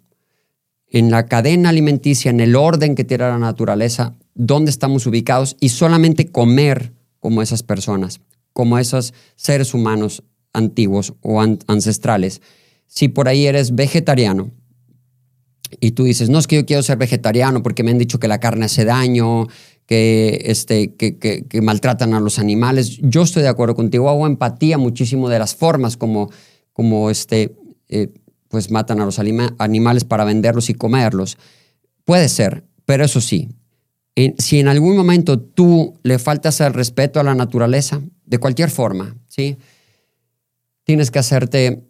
en 0.89 1.11
la 1.11 1.27
cadena 1.27 1.71
alimenticia, 1.71 2.31
en 2.31 2.41
el 2.41 2.55
orden 2.55 2.95
que 2.95 3.05
tiene 3.05 3.25
la 3.25 3.39
naturaleza, 3.39 4.15
dónde 4.35 4.71
estamos 4.71 5.07
ubicados 5.07 5.57
y 5.59 5.71
solamente 5.71 6.31
comer 6.31 6.93
como 7.19 7.43
esas 7.43 7.63
personas, 7.63 8.21
como 8.53 8.79
esos 8.79 9.15
seres 9.37 9.75
humanos 9.75 10.23
antiguos 10.53 11.15
o 11.21 11.41
ancestrales. 11.41 12.43
Si 12.87 13.09
por 13.09 13.29
ahí 13.29 13.47
eres 13.47 13.75
vegetariano 13.75 14.51
y 15.81 15.93
tú 15.93 16.05
dices, 16.05 16.29
no 16.29 16.39
es 16.39 16.47
que 16.47 16.57
yo 16.57 16.67
quiero 16.67 16.83
ser 16.83 16.99
vegetariano 16.99 17.63
porque 17.63 17.83
me 17.83 17.91
han 17.91 17.99
dicho 17.99 18.19
que 18.19 18.29
la 18.29 18.41
carne 18.41 18.67
hace 18.67 18.85
daño, 18.85 19.49
que, 19.87 20.43
este, 20.47 20.95
que, 20.95 21.61
maltratan 21.63 22.15
a 22.15 22.21
los 22.21 22.39
animales, 22.39 22.99
yo 23.03 23.23
estoy 23.23 23.43
de 23.43 23.49
acuerdo 23.49 23.75
contigo, 23.75 24.09
hago 24.09 24.27
empatía 24.27 24.79
muchísimo 24.79 25.29
de 25.29 25.39
las 25.39 25.55
formas 25.55 25.97
como, 25.97 26.31
como 26.73 27.11
este, 27.11 27.55
eh, 27.89 28.09
pues 28.49 28.71
matan 28.71 29.01
a 29.01 29.07
los 29.07 29.19
animales 29.19 30.05
para 30.05 30.25
venderlos 30.25 30.69
y 30.71 30.75
comerlos. 30.75 31.39
Puede 32.05 32.29
ser, 32.29 32.65
pero 32.85 33.05
eso 33.05 33.21
sí, 33.21 33.49
si 34.39 34.61
en 34.61 34.69
algún 34.69 34.97
momento 34.97 35.41
tú 35.41 35.95
le 36.03 36.19
faltas 36.19 36.61
el 36.61 36.75
respeto 36.75 37.21
a 37.21 37.23
la 37.23 37.35
naturaleza, 37.35 38.03
de 38.27 38.39
cualquier 38.39 38.71
forma, 38.71 39.17
¿sí? 39.27 39.57
Tienes 40.85 41.11
que 41.11 41.19
hacerte 41.19 41.89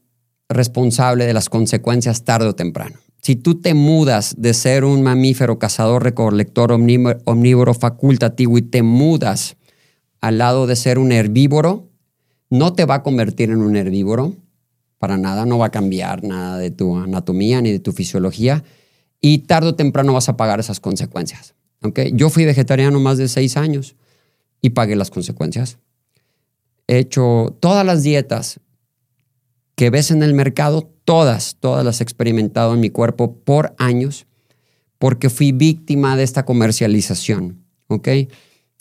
responsable 0.49 1.27
de 1.27 1.35
las 1.35 1.49
consecuencias 1.49 2.25
tarde 2.25 2.49
o 2.49 2.55
temprano. 2.55 2.99
Si 3.23 3.37
tú 3.37 3.61
te 3.61 3.75
mudas 3.75 4.35
de 4.39 4.53
ser 4.53 4.85
un 4.85 5.03
mamífero 5.03 5.59
cazador, 5.59 6.03
recolector, 6.03 6.73
omnívoro, 6.73 7.75
facultativo 7.75 8.59
y 8.59 8.63
te 8.63 8.83
mudas 8.83 9.57
al 10.21 10.39
lado 10.39 10.67
de 10.67 10.77
ser 10.77 10.99
un 10.99 11.13
herbívoro, 11.13 11.89
no 12.51 12.73
te 12.73 12.85
va 12.85 12.97
a 12.97 13.03
convertir 13.03 13.51
en 13.51 13.63
un 13.63 13.77
herbívoro, 13.77 14.37
para 14.99 15.17
nada, 15.17 15.47
no 15.47 15.59
va 15.59 15.67
a 15.67 15.71
cambiar 15.71 16.23
nada 16.23 16.59
de 16.59 16.71
tu 16.71 16.97
anatomía 16.97 17.61
ni 17.61 17.73
de 17.73 17.81
tu 17.81 17.93
fisiología 17.93 18.63
y 19.21 19.39
tarde 19.39 19.71
o 19.71 19.75
temprano 19.75 20.13
vas 20.13 20.29
a 20.29 20.37
pagar 20.37 20.61
esas 20.61 20.81
consecuencias. 20.81 21.55
¿okay? 21.83 22.13
Yo 22.15 22.29
fui 22.29 22.45
vegetariano 22.45 23.01
más 23.01 23.19
de 23.19 23.29
seis 23.29 23.57
años 23.57 23.97
y 24.61 24.71
pagué 24.71 24.97
las 24.97 25.11
consecuencias. 25.11 25.79
He 26.89 26.99
hecho 26.99 27.57
todas 27.61 27.87
las 27.87 28.03
dietas 28.03 28.61
que 29.75 29.91
ves 29.91 30.11
en 30.11 30.23
el 30.23 30.35
mercado, 30.35 30.91
todas, 31.05 31.57
todas 31.59 31.85
las 31.85 32.01
he 32.01 32.05
experimentado 32.05 32.75
en 32.75 32.81
mi 32.81 32.91
cuerpo 32.91 33.37
por 33.37 33.75
años, 33.79 34.27
porque 34.99 35.31
fui 35.31 35.53
víctima 35.53 36.17
de 36.17 36.23
esta 36.23 36.45
comercialización, 36.45 37.65
¿ok? 37.89 38.09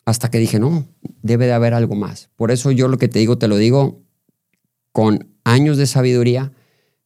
Hasta 0.05 0.29
que 0.29 0.39
dije, 0.39 0.59
no, 0.59 0.87
debe 1.21 1.45
de 1.45 1.53
haber 1.53 1.73
algo 1.73 1.95
más. 1.95 2.29
Por 2.35 2.51
eso 2.51 2.71
yo 2.71 2.87
lo 2.87 2.97
que 2.97 3.07
te 3.07 3.19
digo, 3.19 3.37
te 3.37 3.47
lo 3.47 3.57
digo 3.57 4.01
con 4.91 5.29
años 5.43 5.77
de 5.77 5.87
sabiduría 5.87 6.51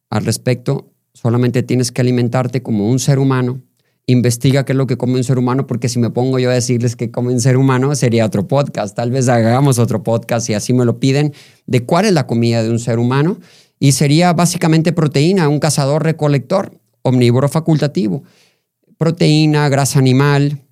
al 0.10 0.26
respecto. 0.26 0.91
Solamente 1.13 1.63
tienes 1.63 1.91
que 1.91 2.02
alimentarte 2.02 2.62
como 2.62 2.89
un 2.89 3.00
ser 3.00 3.19
humano. 3.19 3.62
Investiga 4.08 4.65
qué 4.65 4.74
es 4.74 4.78
lo 4.78 4.86
que 4.86 4.98
come 4.98 5.15
un 5.15 5.24
ser 5.24 5.38
humano, 5.38 5.65
porque 5.65 5.89
si 5.89 6.00
me 6.00 6.10
pongo 6.10 6.38
yo 6.38 6.52
a 6.52 6.54
decirles 6.54 6.95
que 6.95 7.10
come 7.10 7.34
un 7.34 7.41
ser 7.41 7.58
humano, 7.58 7.95
sería 7.95 8.26
otro 8.26 8.48
podcast. 8.48 8.95
Tal 8.95 9.12
vez 9.12 9.28
hagamos 9.30 9.80
otro 9.80 10.04
podcast 10.04 10.50
y 10.50 10.54
así 10.54 10.74
me 10.74 10.86
lo 10.86 11.00
piden, 11.00 11.34
de 11.65 11.86
cuál 11.86 12.06
es 12.06 12.13
la 12.13 12.28
comida 12.28 12.63
de 12.63 12.69
un 12.69 12.80
ser 12.80 13.00
humano 13.00 13.39
y 13.80 13.92
sería 13.92 14.34
básicamente 14.34 14.94
proteína, 14.94 15.50
un 15.50 15.60
cazador-recolector, 15.60 16.80
omnívoro 17.02 17.50
facultativo. 17.50 18.24
Proteína, 18.98 19.68
grasa 19.70 20.00
animal, 20.00 20.64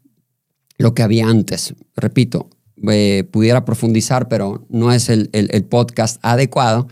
lo 0.77 0.93
que 0.93 1.03
había 1.03 1.27
antes. 1.27 1.75
Repito, 1.95 2.49
eh, 2.89 3.23
pudiera 3.31 3.65
profundizar, 3.65 4.27
pero 4.27 4.65
no 4.69 4.91
es 4.91 5.09
el, 5.09 5.29
podcast 5.69 6.19
adecuado. 6.23 6.87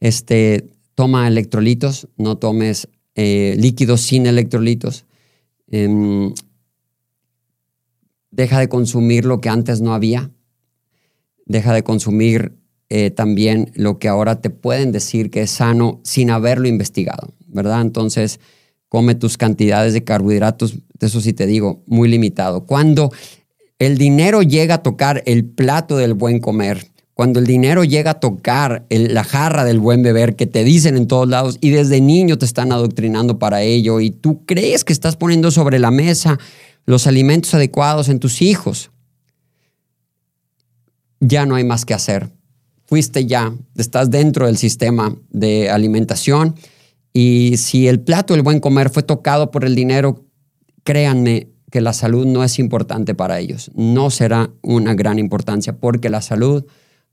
Este, 0.00 0.66
toma 0.94 1.28
electrolitos, 1.28 2.08
no 2.16 2.36
tomes 2.38 2.88
eh, 3.14 3.54
líquidos 3.58 4.00
sin 4.00 4.26
electrolitos. 4.26 5.04
Em, 5.68 6.32
deja 8.30 8.58
de 8.58 8.68
consumir 8.68 9.24
lo 9.24 9.40
que 9.40 9.48
antes 9.48 9.80
no 9.80 9.94
había. 9.94 10.30
Deja 11.46 11.72
de 11.72 11.82
consumir 11.82 12.61
eh, 12.94 13.10
también 13.10 13.72
lo 13.74 13.98
que 13.98 14.06
ahora 14.06 14.42
te 14.42 14.50
pueden 14.50 14.92
decir 14.92 15.30
que 15.30 15.40
es 15.40 15.50
sano 15.50 16.02
sin 16.04 16.28
haberlo 16.28 16.68
investigado, 16.68 17.32
¿verdad? 17.46 17.80
Entonces, 17.80 18.38
come 18.90 19.14
tus 19.14 19.38
cantidades 19.38 19.94
de 19.94 20.04
carbohidratos, 20.04 20.76
eso 21.00 21.22
sí 21.22 21.32
te 21.32 21.46
digo, 21.46 21.82
muy 21.86 22.10
limitado. 22.10 22.66
Cuando 22.66 23.10
el 23.78 23.96
dinero 23.96 24.42
llega 24.42 24.74
a 24.74 24.82
tocar 24.82 25.22
el 25.24 25.46
plato 25.46 25.96
del 25.96 26.12
buen 26.12 26.38
comer, 26.38 26.88
cuando 27.14 27.40
el 27.40 27.46
dinero 27.46 27.82
llega 27.82 28.10
a 28.10 28.20
tocar 28.20 28.84
la 28.90 29.24
jarra 29.24 29.64
del 29.64 29.78
buen 29.78 30.02
beber 30.02 30.36
que 30.36 30.46
te 30.46 30.62
dicen 30.62 30.98
en 30.98 31.06
todos 31.06 31.26
lados 31.26 31.56
y 31.62 31.70
desde 31.70 31.98
niño 32.02 32.36
te 32.36 32.44
están 32.44 32.72
adoctrinando 32.72 33.38
para 33.38 33.62
ello 33.62 34.00
y 34.00 34.10
tú 34.10 34.44
crees 34.44 34.84
que 34.84 34.92
estás 34.92 35.16
poniendo 35.16 35.50
sobre 35.50 35.78
la 35.78 35.90
mesa 35.90 36.38
los 36.84 37.06
alimentos 37.06 37.54
adecuados 37.54 38.10
en 38.10 38.18
tus 38.18 38.42
hijos, 38.42 38.90
ya 41.20 41.46
no 41.46 41.54
hay 41.54 41.64
más 41.64 41.86
que 41.86 41.94
hacer 41.94 42.28
fuiste 42.86 43.26
ya, 43.26 43.54
estás 43.76 44.10
dentro 44.10 44.46
del 44.46 44.56
sistema 44.56 45.16
de 45.30 45.70
alimentación 45.70 46.54
y 47.12 47.56
si 47.56 47.88
el 47.88 48.00
plato 48.00 48.34
del 48.34 48.42
buen 48.42 48.60
comer 48.60 48.90
fue 48.90 49.02
tocado 49.02 49.50
por 49.50 49.64
el 49.64 49.74
dinero, 49.74 50.24
créanme 50.84 51.48
que 51.70 51.80
la 51.80 51.92
salud 51.92 52.26
no 52.26 52.44
es 52.44 52.58
importante 52.58 53.14
para 53.14 53.38
ellos. 53.38 53.70
No 53.74 54.10
será 54.10 54.50
una 54.62 54.94
gran 54.94 55.18
importancia 55.18 55.76
porque 55.78 56.10
la 56.10 56.20
salud, 56.20 56.64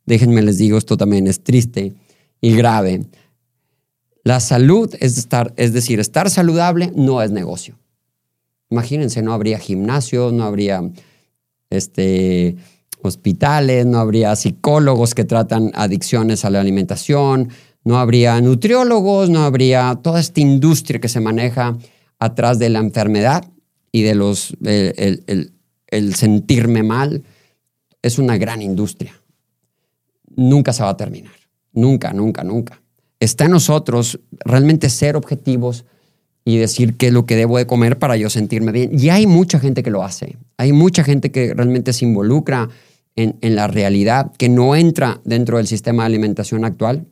déjenme 0.06 0.42
les 0.42 0.58
digo, 0.58 0.78
esto 0.78 0.98
también 0.98 1.28
es 1.28 1.44
triste 1.44 1.94
y 2.42 2.56
grave. 2.56 3.06
La 4.24 4.40
salud 4.40 4.94
es, 5.00 5.18
estar, 5.18 5.54
es 5.56 5.74
decir, 5.74 6.00
estar 6.00 6.30
saludable 6.30 6.92
no 6.96 7.22
es 7.22 7.32
negocio. 7.32 7.78
Imagínense, 8.70 9.22
no 9.22 9.34
habría 9.34 9.60
gimnasio, 9.60 10.32
no 10.32 10.44
habría 10.44 10.82
este, 11.70 12.58
hospitales, 13.02 13.86
no 13.86 14.00
habría 14.00 14.36
psicólogos 14.36 15.16
que 15.16 15.24
tratan 15.24 15.72
adicciones 15.74 16.46
a 16.46 16.50
la 16.50 16.62
alimentación, 16.62 17.50
no 17.84 17.98
habría 17.98 18.40
nutriólogos, 18.42 19.30
no 19.30 19.44
habría 19.44 20.00
toda 20.02 20.20
esta 20.20 20.42
industria 20.42 21.00
que 21.00 21.08
se 21.08 21.20
maneja 21.20 21.78
atrás 22.20 22.60
de 22.60 22.70
la 22.70 22.80
enfermedad 22.80 23.46
y 23.92 24.04
de 24.04 24.16
los 24.16 24.56
el, 24.62 26.16
sentirme 26.16 26.84
mal. 26.84 27.24
Es 28.02 28.20
una 28.20 28.38
gran 28.38 28.62
industria. 28.62 29.20
Nunca 30.36 30.72
se 30.72 30.84
va 30.84 30.90
a 30.90 30.98
terminar. 30.98 31.34
Nunca, 31.74 32.14
nunca, 32.14 32.44
nunca. 32.44 32.82
Está 33.20 33.46
en 33.46 33.52
nosotros 33.52 34.20
realmente 34.46 34.90
ser 34.90 35.16
objetivos 35.16 35.86
y 36.50 36.58
decir 36.58 36.98
qué 36.98 37.08
es 37.08 37.14
lo 37.14 37.28
que 37.28 37.36
debo 37.36 37.60
de 37.60 37.68
comer 37.68 38.00
para 38.00 38.18
yo 38.18 38.30
sentirme 38.32 38.72
bien. 38.72 38.90
Y 38.98 39.10
hay 39.10 39.28
mucha 39.28 39.60
gente 39.60 39.84
que 39.84 39.92
lo 39.92 40.04
hace. 40.04 40.38
Hay 40.58 40.74
mucha 40.74 41.04
gente 41.04 41.32
que 41.32 41.54
realmente 41.54 41.94
se 41.94 42.06
involucra 42.06 42.70
en, 43.16 43.56
la 43.56 43.68
realidad, 43.68 44.32
que 44.38 44.50
no 44.50 44.76
entra 44.76 45.22
dentro 45.26 45.58
del 45.58 45.68
sistema 45.68 46.04
de 46.04 46.08
alimentación 46.08 46.66
actual, 46.66 47.06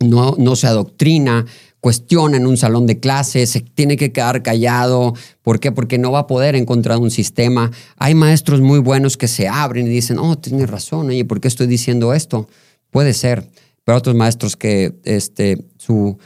no, 0.00 0.36
no 0.38 0.56
se 0.56 0.68
adoctrina, 0.68 1.44
cuestiona 1.80 2.38
en 2.38 2.46
un 2.46 2.56
salón 2.56 2.86
de 2.86 2.98
clases, 2.98 3.50
se 3.50 3.60
tiene 3.60 3.96
que 3.96 4.12
quedar 4.12 4.42
callado. 4.42 5.14
¿Por 5.42 5.60
qué? 5.60 5.72
Porque 5.72 5.98
no 5.98 6.12
va 6.12 6.20
a 6.20 6.26
poder 6.26 6.54
encontrar 6.54 6.98
un 6.98 7.10
sistema. 7.10 7.70
Hay 7.96 8.14
maestros 8.14 8.60
muy 8.60 8.78
buenos 8.78 9.16
que 9.16 9.28
se 9.28 9.48
abren 9.48 9.86
y 9.86 9.90
dicen, 9.90 10.18
oh, 10.18 10.38
tienes 10.38 10.70
razón, 10.70 11.08
oye, 11.08 11.24
¿por 11.24 11.40
qué 11.40 11.48
estoy 11.48 11.66
diciendo 11.66 12.14
esto? 12.14 12.48
Puede 12.90 13.12
ser. 13.12 13.48
Pero 13.84 13.98
otros 13.98 14.16
maestros 14.16 14.56
que 14.56 14.94
este, 15.04 15.64
su, 15.76 16.18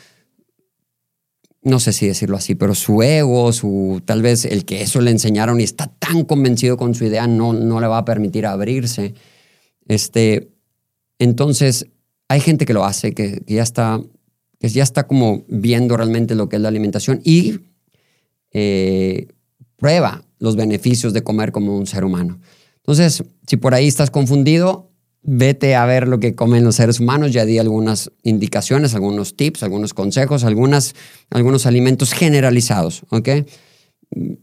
no 1.63 1.79
sé 1.79 1.93
si 1.93 2.07
decirlo 2.07 2.37
así, 2.37 2.55
pero 2.55 2.75
su 2.75 3.03
ego, 3.03 3.53
su 3.53 4.01
tal 4.05 4.23
vez 4.23 4.45
el 4.45 4.65
que 4.65 4.83
eso 4.83 5.01
le 5.01 5.11
enseñaron 5.11 5.61
y 5.61 5.65
está 5.65 5.89
tan 5.99 6.25
convencido 6.25 6.77
con 6.77 6.95
su 6.95 7.05
idea 7.05 7.27
no, 7.27 7.53
no 7.53 7.81
le 7.81 7.87
va 7.87 7.99
a 7.99 8.05
permitir 8.05 8.47
abrirse. 8.47 9.15
Este, 9.87 10.51
entonces, 11.19 11.87
hay 12.29 12.41
gente 12.41 12.65
que 12.65 12.73
lo 12.73 12.85
hace, 12.85 13.13
que, 13.13 13.43
ya 13.47 13.63
está, 13.63 14.01
que 14.59 14.69
ya 14.69 14.83
está 14.83 15.07
como 15.07 15.45
viendo 15.49 15.97
realmente 15.97 16.35
lo 16.35 16.49
que 16.49 16.57
es 16.57 16.63
la 16.63 16.69
alimentación 16.69 17.21
y 17.25 17.61
eh, 18.53 19.29
prueba 19.77 20.25
los 20.39 20.57
beneficios 20.57 21.13
de 21.13 21.23
comer 21.23 21.53
como 21.53 21.77
un 21.77 21.87
ser 21.87 22.05
humano. 22.05 22.41
Entonces, 22.77 23.23
si 23.47 23.57
por 23.57 23.75
ahí 23.75 23.87
estás 23.87 24.11
confundido, 24.11 24.90
vete 25.23 25.75
a 25.75 25.85
ver 25.85 26.09
lo 26.09 26.19
que 26.19 26.35
comen 26.35 26.65
los 26.65 26.77
seres 26.77 27.01
humanos. 27.01 27.33
Ya 27.33 27.45
di 27.45 27.59
algunas 27.59 28.13
indicaciones, 28.23 28.95
algunos 28.95 29.37
tips, 29.37 29.63
algunos 29.63 29.95
consejos, 29.95 30.45
algunas, 30.45 30.95
algunos 31.31 31.67
alimentos 31.67 32.13
generalizados. 32.13 33.03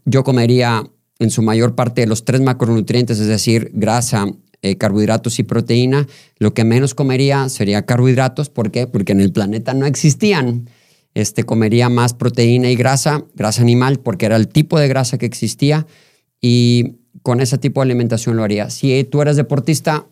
Yo 0.04 0.24
comería 0.24 0.88
en 1.18 1.30
su 1.30 1.42
mayor 1.42 1.74
parte 1.74 2.06
los 2.06 2.24
tres 2.24 2.40
macronutrientes, 2.40 3.18
es 3.18 3.26
decir, 3.26 3.70
grasa, 3.74 4.26
eh, 4.62 4.76
carbohidratos 4.76 5.38
y 5.38 5.42
proteína. 5.42 6.06
Lo 6.38 6.54
que 6.54 6.64
menos 6.64 6.94
comería 6.94 7.48
sería 7.48 7.84
carbohidratos. 7.84 8.48
¿Por 8.48 8.70
qué? 8.70 8.86
Porque 8.86 9.12
en 9.12 9.20
el 9.20 9.32
planeta 9.32 9.74
no 9.74 9.86
existían. 9.86 10.68
Este, 11.14 11.42
comería 11.42 11.88
más 11.88 12.14
proteína 12.14 12.70
y 12.70 12.76
grasa, 12.76 13.24
grasa 13.34 13.62
animal, 13.62 13.98
porque 13.98 14.26
era 14.26 14.36
el 14.36 14.46
tipo 14.48 14.78
de 14.78 14.86
grasa 14.88 15.18
que 15.18 15.26
existía. 15.26 15.86
Y 16.40 16.98
con 17.22 17.40
ese 17.40 17.58
tipo 17.58 17.80
de 17.80 17.86
alimentación 17.86 18.36
lo 18.36 18.44
haría. 18.44 18.70
Si 18.70 19.02
tú 19.04 19.22
eres 19.22 19.36
deportista, 19.36 20.06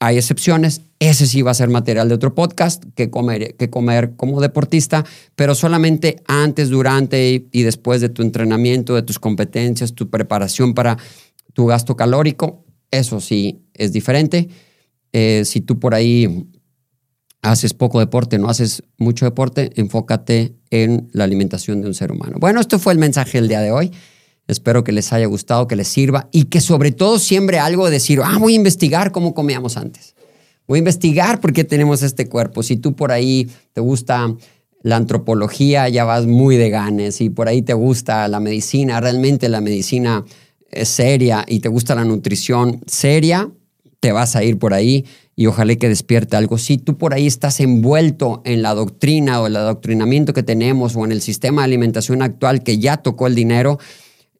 hay 0.00 0.16
excepciones. 0.16 0.80
Ese 0.98 1.26
sí 1.26 1.42
va 1.42 1.52
a 1.52 1.54
ser 1.54 1.68
material 1.68 2.08
de 2.08 2.14
otro 2.14 2.34
podcast 2.34 2.82
que 2.94 3.10
comer, 3.10 3.54
que 3.56 3.70
comer 3.70 4.16
como 4.16 4.40
deportista, 4.40 5.04
pero 5.36 5.54
solamente 5.54 6.22
antes, 6.26 6.70
durante 6.70 7.46
y 7.52 7.62
después 7.62 8.00
de 8.00 8.08
tu 8.08 8.22
entrenamiento, 8.22 8.94
de 8.94 9.02
tus 9.02 9.18
competencias, 9.18 9.94
tu 9.94 10.10
preparación 10.10 10.74
para 10.74 10.96
tu 11.52 11.66
gasto 11.66 11.96
calórico. 11.96 12.64
Eso 12.90 13.20
sí 13.20 13.60
es 13.74 13.92
diferente. 13.92 14.48
Eh, 15.12 15.42
si 15.44 15.60
tú 15.60 15.78
por 15.78 15.94
ahí 15.94 16.46
haces 17.42 17.74
poco 17.74 18.00
deporte, 18.00 18.38
no 18.38 18.48
haces 18.48 18.82
mucho 18.96 19.26
deporte, 19.26 19.70
enfócate 19.76 20.56
en 20.70 21.08
la 21.12 21.24
alimentación 21.24 21.82
de 21.82 21.88
un 21.88 21.94
ser 21.94 22.10
humano. 22.10 22.36
Bueno, 22.40 22.60
esto 22.60 22.78
fue 22.78 22.94
el 22.94 22.98
mensaje 22.98 23.38
del 23.38 23.48
día 23.48 23.60
de 23.60 23.70
hoy. 23.70 23.90
Espero 24.50 24.84
que 24.84 24.92
les 24.92 25.12
haya 25.12 25.26
gustado, 25.26 25.66
que 25.66 25.76
les 25.76 25.88
sirva 25.88 26.28
y 26.32 26.44
que 26.44 26.60
sobre 26.60 26.92
todo 26.92 27.18
siembre 27.18 27.58
algo 27.58 27.86
de 27.86 27.92
decir, 27.92 28.20
ah, 28.24 28.36
voy 28.38 28.54
a 28.54 28.56
investigar 28.56 29.12
cómo 29.12 29.34
comíamos 29.34 29.76
antes. 29.76 30.14
Voy 30.66 30.78
a 30.78 30.80
investigar 30.80 31.40
por 31.40 31.52
qué 31.52 31.64
tenemos 31.64 32.02
este 32.02 32.28
cuerpo. 32.28 32.62
Si 32.62 32.76
tú 32.76 32.94
por 32.94 33.12
ahí 33.12 33.48
te 33.72 33.80
gusta 33.80 34.34
la 34.82 34.96
antropología, 34.96 35.88
ya 35.88 36.04
vas 36.04 36.26
muy 36.26 36.56
de 36.56 36.70
ganes. 36.70 37.16
Si 37.16 37.30
por 37.30 37.48
ahí 37.48 37.62
te 37.62 37.74
gusta 37.74 38.26
la 38.28 38.40
medicina, 38.40 39.00
realmente 39.00 39.48
la 39.48 39.60
medicina 39.60 40.24
es 40.70 40.88
seria 40.88 41.44
y 41.46 41.60
te 41.60 41.68
gusta 41.68 41.94
la 41.94 42.04
nutrición 42.04 42.80
seria, 42.86 43.50
te 43.98 44.12
vas 44.12 44.36
a 44.36 44.44
ir 44.44 44.58
por 44.58 44.72
ahí 44.72 45.04
y 45.36 45.46
ojalá 45.46 45.74
que 45.76 45.88
despierte 45.88 46.36
algo. 46.36 46.58
Si 46.58 46.78
tú 46.78 46.96
por 46.96 47.14
ahí 47.14 47.26
estás 47.26 47.60
envuelto 47.60 48.42
en 48.44 48.62
la 48.62 48.74
doctrina 48.74 49.40
o 49.40 49.46
el 49.46 49.56
adoctrinamiento 49.56 50.32
que 50.32 50.42
tenemos 50.42 50.96
o 50.96 51.04
en 51.04 51.12
el 51.12 51.20
sistema 51.20 51.62
de 51.62 51.66
alimentación 51.66 52.22
actual 52.22 52.62
que 52.62 52.78
ya 52.78 52.98
tocó 52.98 53.26
el 53.26 53.34
dinero, 53.34 53.78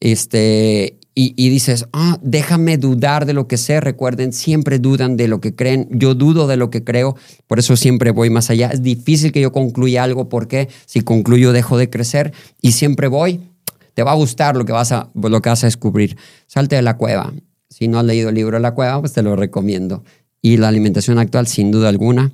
este, 0.01 0.99
y, 1.15 1.51
dices, 1.51 1.87
ah, 1.93 2.19
déjame 2.23 2.79
dudar 2.79 3.27
de 3.27 3.35
lo 3.35 3.47
que 3.47 3.59
sé. 3.59 3.81
Recuerden, 3.81 4.33
siempre 4.33 4.79
dudan 4.79 5.19
de 5.19 5.29
lo 5.29 5.41
que 5.41 5.55
creen. 5.55 5.87
Yo 5.91 6.15
dudo 6.15 6.47
de 6.47 6.57
lo 6.57 6.71
que 6.71 6.83
creo, 6.83 7.15
por 7.47 7.59
eso 7.59 7.77
siempre 7.77 8.11
voy 8.11 8.31
más 8.31 8.49
allá. 8.49 8.71
Es 8.71 8.83
difícil 8.83 9.31
que 9.31 9.43
yo 9.43 9.53
concluya 9.53 10.03
algo 10.03 10.31
porque 10.31 10.69
si 10.87 11.03
concluyo 11.03 11.53
dejo 11.53 11.77
de 11.77 11.91
crecer 11.91 12.33
y 12.63 12.73
siempre 12.73 13.09
voy. 13.09 13.41
Te 13.93 14.03
va 14.03 14.13
a 14.13 14.15
gustar 14.15 14.57
lo 14.57 14.65
que 14.65 14.73
vas 14.73 14.93
a, 14.93 15.11
lo 15.15 15.43
que 15.43 15.51
vas 15.51 15.63
a 15.63 15.67
descubrir. 15.67 16.17
Salte 16.47 16.77
de 16.77 16.83
la 16.83 16.97
cueva. 16.97 17.35
Si 17.69 17.87
no 17.87 17.99
has 17.99 18.05
leído 18.07 18.31
el 18.31 18.37
libro 18.37 18.57
de 18.57 18.63
la 18.63 18.73
cueva, 18.73 18.99
pues 19.01 19.13
te 19.13 19.23
lo 19.23 19.37
recomiendo. 19.37 20.05
Y 20.41 20.57
la 20.57 20.69
alimentación 20.69 21.19
actual, 21.19 21.47
sin 21.47 21.71
duda 21.71 21.91
alguna, 21.91 22.33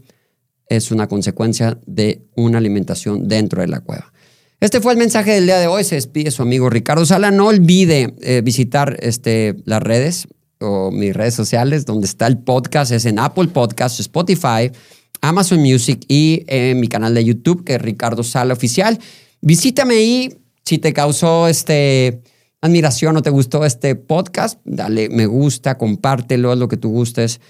es 0.69 0.93
una 0.93 1.09
consecuencia 1.09 1.79
de 1.87 2.23
una 2.37 2.59
alimentación 2.59 3.27
dentro 3.27 3.63
de 3.63 3.69
la 3.69 3.81
cueva. 3.81 4.13
Este 4.59 4.81
fue 4.81 4.93
el 4.93 4.99
mensaje 4.99 5.33
del 5.33 5.45
día 5.45 5.59
de 5.59 5.67
hoy. 5.67 5.85
Se 5.85 5.97
despide 5.97 6.31
su 6.31 6.41
amigo 6.43 6.71
Ricardo 6.71 7.05
Sala. 7.05 7.31
No 7.31 7.49
olvide 7.49 8.15
eh, 8.23 8.41
visitar 8.43 8.97
este, 9.01 9.57
las 9.67 9.83
redes 9.83 10.29
o 10.61 10.91
mis 10.91 11.15
redes 11.15 11.35
sociales, 11.35 11.85
donde 11.85 12.07
está 12.07 12.27
el 12.27 12.39
podcast. 12.39 12.91
Es 12.91 13.05
en 13.05 13.19
Apple 13.19 13.49
Podcasts, 13.49 14.01
Spotify, 14.01 14.73
Amazon 15.21 15.61
Music 15.61 16.05
y 16.09 16.45
en 16.47 16.81
mi 16.81 16.89
canal 16.89 17.15
de 17.15 17.25
YouTube, 17.25 17.65
que 17.65 17.75
es 17.75 17.83
Ricardo 17.83 18.23
Sala 18.23 18.55
Oficial. 18.55 18.99
Visítame 19.43 19.97
ahí. 19.97 20.39
Si 20.65 20.79
te 20.79 20.95
causó 20.95 21.49
este, 21.49 22.23
admiración 22.63 23.15
o 23.19 23.23
te 23.23 23.31
gustó 23.31 23.65
este 23.65 23.95
podcast, 23.95 24.59
dale 24.65 25.09
me 25.11 25.27
gusta, 25.27 25.79
compártelo, 25.79 26.53
es 26.53 26.59
lo 26.59 26.67
que 26.67 26.77
tú 26.77 26.91
gustes, 26.91 27.41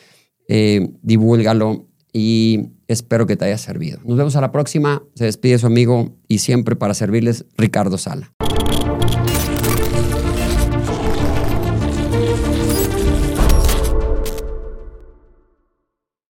eh, 0.49 0.89
divúlgalo 1.03 1.87
y 2.13 2.76
espero 2.89 3.27
que 3.27 3.37
te 3.37 3.45
haya 3.45 3.59
servido. 3.59 3.99
Nos 4.05 4.17
vemos 4.17 4.37
a 4.37 4.41
la 4.41 4.53
próxima. 4.53 5.03
Se 5.15 5.25
despide 5.25 5.59
su 5.59 5.67
amigo 5.67 6.15
y 6.29 6.39
siempre 6.39 6.77
para 6.77 6.95
servirles 6.95 7.45
Ricardo 7.57 7.99
Sala. 7.99 8.33